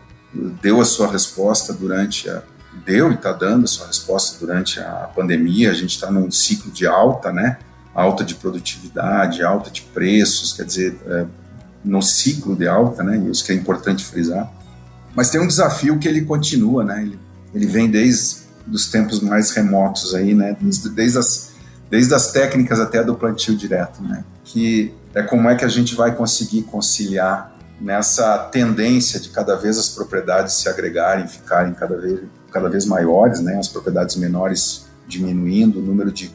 [0.61, 2.43] deu a sua resposta durante a
[2.85, 5.71] deu e está dando a sua resposta durante a pandemia.
[5.71, 7.57] A gente está num ciclo de alta, né?
[7.93, 11.25] Alta de produtividade, alta de preços, quer dizer, é,
[11.83, 13.17] no ciclo de alta, né?
[13.29, 14.51] Isso que é importante frisar.
[15.15, 17.01] Mas tem um desafio que ele continua, né?
[17.01, 17.19] Ele,
[17.53, 20.55] ele vem desde os tempos mais remotos aí, né?
[20.59, 21.50] Desde, desde, as,
[21.91, 24.23] desde as técnicas até do plantio direto, né?
[24.45, 29.77] Que é como é que a gente vai conseguir conciliar nessa tendência de cada vez
[29.77, 33.57] as propriedades se agregarem, ficarem cada vez, cada vez maiores, né?
[33.57, 36.31] As propriedades menores diminuindo, o número de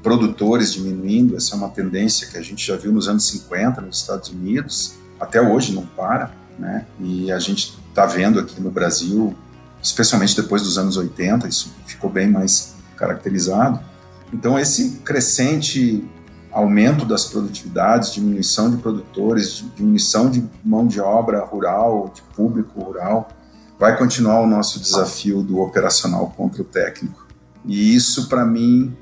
[0.00, 1.36] produtores diminuindo.
[1.36, 4.94] Essa é uma tendência que a gente já viu nos anos 50 nos Estados Unidos,
[5.18, 6.86] até hoje não para, né?
[7.00, 9.36] E a gente está vendo aqui no Brasil,
[9.82, 13.89] especialmente depois dos anos 80, isso ficou bem mais caracterizado.
[14.32, 16.04] Então, esse crescente
[16.52, 23.28] aumento das produtividades, diminuição de produtores, diminuição de mão de obra rural, de público rural,
[23.78, 27.26] vai continuar o nosso desafio do operacional contra o técnico.
[27.64, 28.94] E isso, para mim,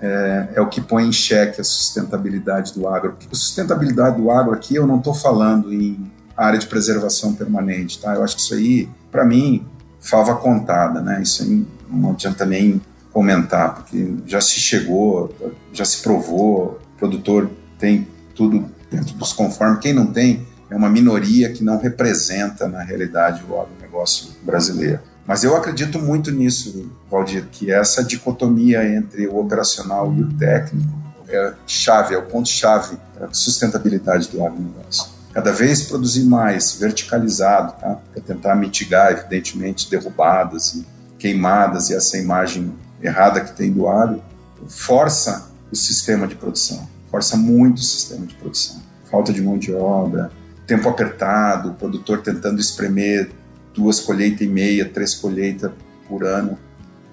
[0.00, 3.12] é, é, o que põe em xeque a sustentabilidade do agro.
[3.12, 8.00] Porque a sustentabilidade do agro aqui, eu não estou falando em área de preservação permanente,
[8.00, 8.14] tá?
[8.14, 9.66] Eu acho que isso aí, para mim,
[10.00, 11.20] fava contada, né?
[11.22, 12.80] Isso aí não adianta nem
[13.12, 15.34] comentar, porque já se chegou,
[15.72, 19.80] já se provou, o produtor tem tudo dentro dos conformes.
[19.80, 25.00] Quem não tem é uma minoria que não representa, na realidade, o agronegócio brasileiro.
[25.26, 30.88] Mas eu acredito muito nisso, Valdir, que essa dicotomia entre o operacional e o técnico
[31.28, 37.72] é chave, é o ponto-chave para a sustentabilidade do agronegócio cada vez produzir mais verticalizado,
[37.80, 37.98] tá?
[38.12, 40.86] para tentar mitigar, evidentemente, derrubadas e
[41.18, 44.22] queimadas e essa imagem errada que tem do agro.
[44.68, 48.80] força o sistema de produção, força muito o sistema de produção.
[49.10, 50.30] Falta de mão de obra,
[50.66, 53.30] tempo apertado, o produtor tentando espremer
[53.74, 55.72] duas colheitas e meia, três colheitas
[56.08, 56.58] por ano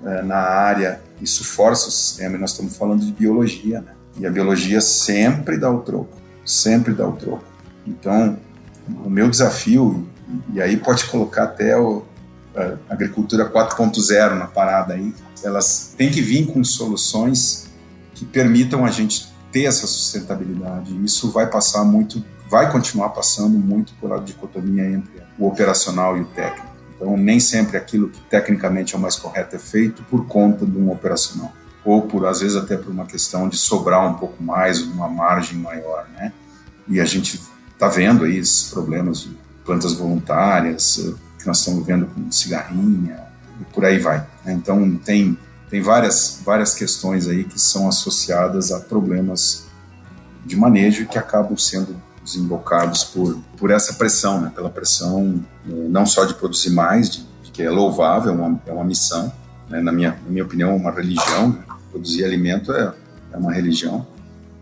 [0.03, 2.35] é, na área, isso força o sistema.
[2.35, 3.93] E nós estamos falando de biologia, né?
[4.19, 7.43] E a biologia sempre dá o troco, sempre dá o troco.
[7.85, 8.37] Então,
[9.05, 10.07] o meu desafio,
[10.53, 12.03] e aí pode colocar até o,
[12.89, 17.67] agricultura 4.0 na parada aí, elas têm que vir com soluções
[18.13, 20.95] que permitam a gente ter essa sustentabilidade.
[21.03, 26.25] Isso vai passar muito, vai continuar passando muito pela dicotomia entre o operacional e o
[26.25, 26.67] técnico.
[26.95, 30.77] Então, nem sempre aquilo que tecnicamente é o mais correto é feito por conta de
[30.77, 31.53] um operacional,
[31.85, 35.59] ou por às vezes até por uma questão de sobrar um pouco mais, uma margem
[35.59, 36.33] maior, né?
[36.87, 37.39] E a gente
[37.71, 40.97] está vendo aí esses problemas de plantas voluntárias
[41.39, 43.23] que nós estamos vendo com cigarrinha
[43.59, 44.25] e por aí vai.
[44.45, 44.53] Né?
[44.53, 45.37] Então tem
[45.69, 49.67] tem várias várias questões aí que são associadas a problemas
[50.45, 51.95] de manejo que acabam sendo
[52.27, 54.51] desembocados por, por essa pressão, né?
[54.53, 58.61] pela pressão eh, não só de produzir mais, de, de que é louvável, é uma,
[58.65, 59.31] é uma missão,
[59.69, 59.81] né?
[59.81, 61.49] na, minha, na minha opinião, é uma religião.
[61.49, 61.63] Né?
[61.89, 62.93] Produzir alimento é,
[63.31, 64.05] é uma religião,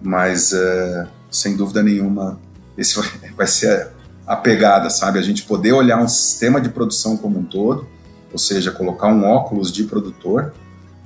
[0.02, 2.40] mas uh, sem dúvida nenhuma,
[2.78, 3.90] esse vai, vai ser
[4.26, 5.20] a pegada, sabe?
[5.20, 7.88] A gente poder olhar um sistema de produção como um todo,
[8.32, 10.54] ou seja, colocar um óculos de produtor,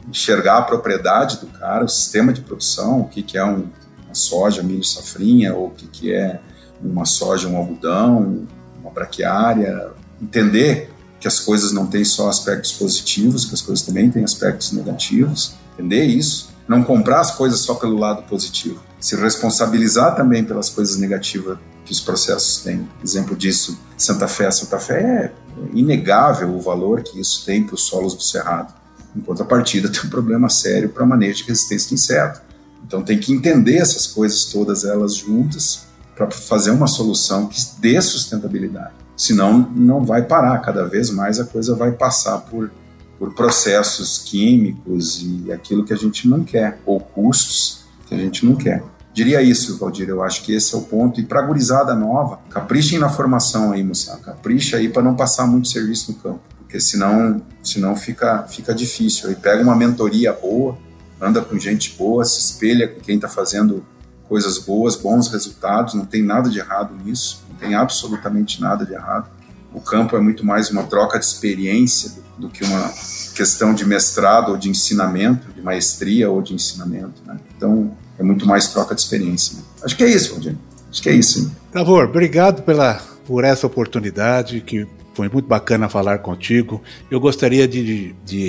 [0.08, 3.68] enxergar a propriedade do cara, o sistema de produção, o que, que é um,
[4.06, 6.40] uma soja, milho, safrinha, ou o que, que é
[6.82, 8.48] uma soja, um algodão,
[8.82, 9.92] uma braquiária,
[10.22, 10.90] entender
[11.20, 15.56] que as coisas não têm só aspectos positivos, que as coisas também têm aspectos negativos,
[15.74, 20.98] entender isso, não comprar as coisas só pelo lado positivo, se responsabilizar também pelas coisas
[20.98, 21.58] negativas
[21.90, 22.88] que os processos têm.
[23.04, 24.52] Exemplo disso, Santa Fé.
[24.52, 25.34] Santa Fé é
[25.74, 28.72] inegável o valor que isso tem para os solos do Cerrado.
[29.16, 32.42] Em contrapartida, tem um problema sério para manejo de resistência de inseto.
[32.86, 38.00] Então tem que entender essas coisas todas elas juntas para fazer uma solução que dê
[38.00, 38.94] sustentabilidade.
[39.18, 40.60] Senão, não vai parar.
[40.60, 42.72] Cada vez mais a coisa vai passar por,
[43.18, 48.46] por processos químicos e aquilo que a gente não quer, ou custos que a gente
[48.46, 48.84] não quer.
[49.14, 50.08] Diria isso, Valdir.
[50.08, 51.20] Eu acho que esse é o ponto.
[51.20, 54.20] E para a gurizada nova, caprichem na formação aí, moçada.
[54.20, 56.42] Capricha aí para não passar muito serviço no campo.
[56.60, 59.30] Porque senão, senão fica, fica difícil.
[59.30, 60.78] Aí pega uma mentoria boa,
[61.20, 63.84] anda com gente boa, se espelha com quem está fazendo
[64.28, 68.94] coisas boas, bons resultados, não tem nada de errado nisso, não tem absolutamente nada de
[68.94, 69.28] errado.
[69.74, 72.94] O campo é muito mais uma troca de experiência do, do que uma
[73.36, 77.22] questão de mestrado ou de ensinamento, de maestria ou de ensinamento.
[77.26, 77.40] Né?
[77.58, 79.58] Então, é muito mais troca de experiência.
[79.58, 79.64] Né?
[79.84, 80.56] Acho que é isso, Valdir.
[80.92, 81.52] Acho que é isso.
[81.72, 86.82] Tavor, obrigado pela, por essa oportunidade que foi muito bacana falar contigo.
[87.12, 88.48] Eu gostaria de, de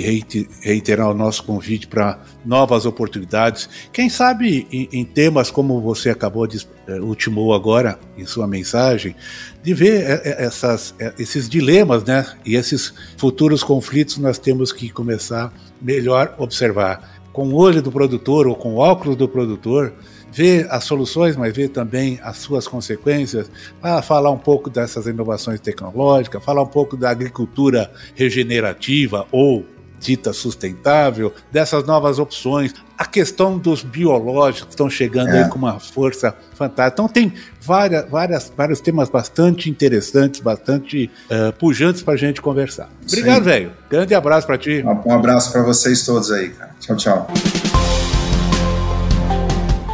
[0.61, 3.67] reiterar o nosso convite para novas oportunidades.
[3.91, 9.13] Quem sabe em, em, temas como você acabou de eh, ultimou agora em sua mensagem,
[9.61, 12.25] de ver eh, eh, essas, esses dilemas, né?
[12.45, 18.47] E esses futuros conflitos nós temos que começar melhor observar com o olho do produtor
[18.47, 19.93] ou com o óculos do produtor
[20.31, 23.51] ver as soluções, mas ver também as suas consequências,
[23.81, 29.65] para falar um pouco dessas inovações tecnológicas, falar um pouco da agricultura regenerativa ou
[30.01, 35.43] dita sustentável, dessas novas opções, a questão dos biológicos estão chegando é.
[35.43, 36.93] aí com uma força fantástica.
[36.93, 42.89] Então tem várias, várias, vários temas bastante interessantes, bastante uh, pujantes para a gente conversar.
[43.07, 43.71] Obrigado, velho.
[43.89, 44.83] Grande abraço para ti.
[45.05, 46.75] Um abraço para vocês todos aí, cara.
[46.79, 47.27] Tchau, tchau.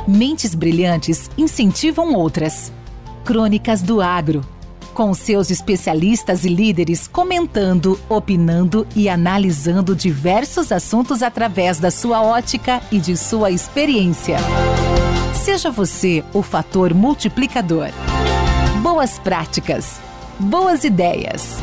[0.08, 2.72] Mentes brilhantes incentivam outras.
[3.26, 4.57] Crônicas do Agro.
[4.98, 12.82] Com seus especialistas e líderes comentando, opinando e analisando diversos assuntos através da sua ótica
[12.91, 14.38] e de sua experiência.
[15.36, 17.89] Seja você o fator multiplicador.
[18.82, 20.00] Boas práticas.
[20.39, 21.58] Boas ideias.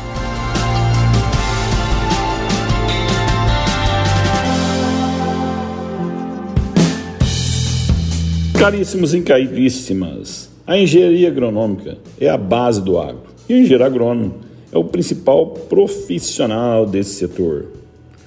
[8.57, 14.35] Caríssimos e caríssimas, a engenharia agronômica é a base do agro e o engenheiro agrônomo
[14.71, 17.67] é o principal profissional desse setor.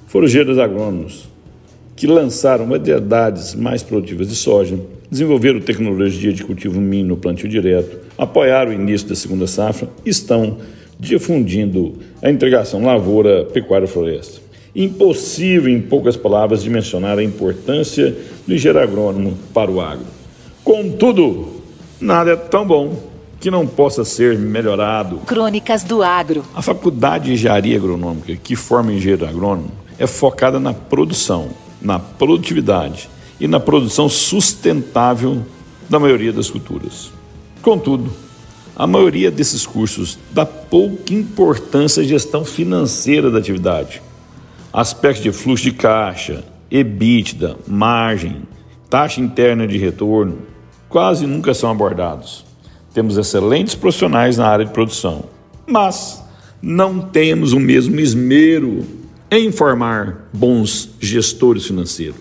[0.06, 1.28] Foram engenheiros agrônomos
[1.96, 4.78] que lançaram variedades mais produtivas de soja,
[5.10, 10.10] desenvolveram tecnologia de cultivo mínimo no plantio direto, apoiaram o início da segunda safra e
[10.10, 10.58] estão
[10.98, 14.40] difundindo a integração lavoura, pecuária floresta.
[14.76, 18.14] Impossível, em poucas palavras, dimensionar a importância
[18.46, 20.06] do engenheiro agrônomo para o agro.
[20.62, 21.57] Contudo,
[22.00, 23.08] nada é tão bom
[23.40, 25.18] que não possa ser melhorado.
[25.18, 26.44] Crônicas do Agro.
[26.54, 31.48] A Faculdade de Engenharia Agronômica, que forma engenheiro agrônomo, é focada na produção,
[31.80, 33.08] na produtividade
[33.40, 35.44] e na produção sustentável
[35.88, 37.10] da maioria das culturas.
[37.62, 38.10] Contudo,
[38.74, 44.02] a maioria desses cursos dá pouca importância à gestão financeira da atividade.
[44.72, 48.42] Aspectos de fluxo de caixa, EBITDA, margem,
[48.88, 50.38] taxa interna de retorno,
[50.88, 52.44] quase nunca são abordados.
[52.94, 55.24] Temos excelentes profissionais na área de produção,
[55.66, 56.22] mas
[56.60, 58.84] não temos o mesmo esmero
[59.30, 62.16] em formar bons gestores financeiros.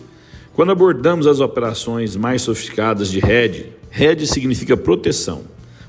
[0.53, 5.41] Quando abordamos as operações mais sofisticadas de hedge, hedge significa proteção.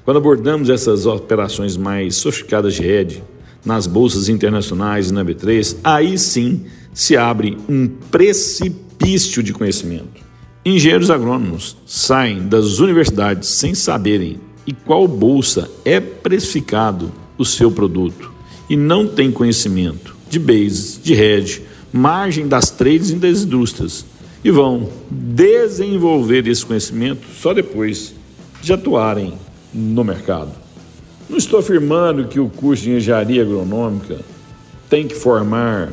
[0.04, 3.22] Quando abordamos essas operações mais sofisticadas de hedge
[3.64, 10.27] nas bolsas internacionais e na B3, aí sim se abre um precipício de conhecimento.
[10.64, 18.32] Engenheiros agrônomos saem das universidades sem saberem em qual bolsa é precificado o seu produto
[18.68, 24.04] e não têm conhecimento de bases, de hedge, margem das trades e das indústrias
[24.44, 28.14] e vão desenvolver esse conhecimento só depois
[28.60, 29.34] de atuarem
[29.72, 30.52] no mercado.
[31.30, 34.18] Não estou afirmando que o curso de engenharia agronômica
[34.90, 35.92] tem que formar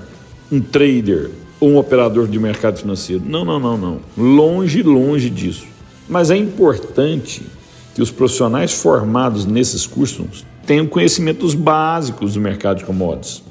[0.51, 1.31] um trader
[1.67, 3.23] um operador de mercado financeiro.
[3.25, 3.99] Não, não, não, não.
[4.17, 5.65] Longe, longe disso.
[6.07, 7.43] Mas é importante
[7.93, 13.41] que os profissionais formados nesses cursos tenham conhecimentos básicos do mercado de commodities.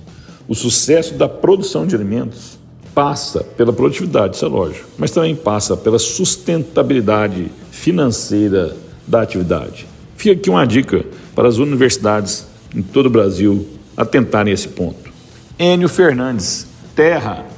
[0.47, 2.59] O sucesso da produção de alimentos
[2.95, 9.87] passa pela produtividade, isso é lógico, mas também passa pela sustentabilidade financeira da atividade.
[10.17, 11.05] Fica aqui uma dica
[11.35, 15.11] para as universidades em todo o Brasil atentarem esse ponto.
[15.59, 17.45] Enio Fernandes, Terra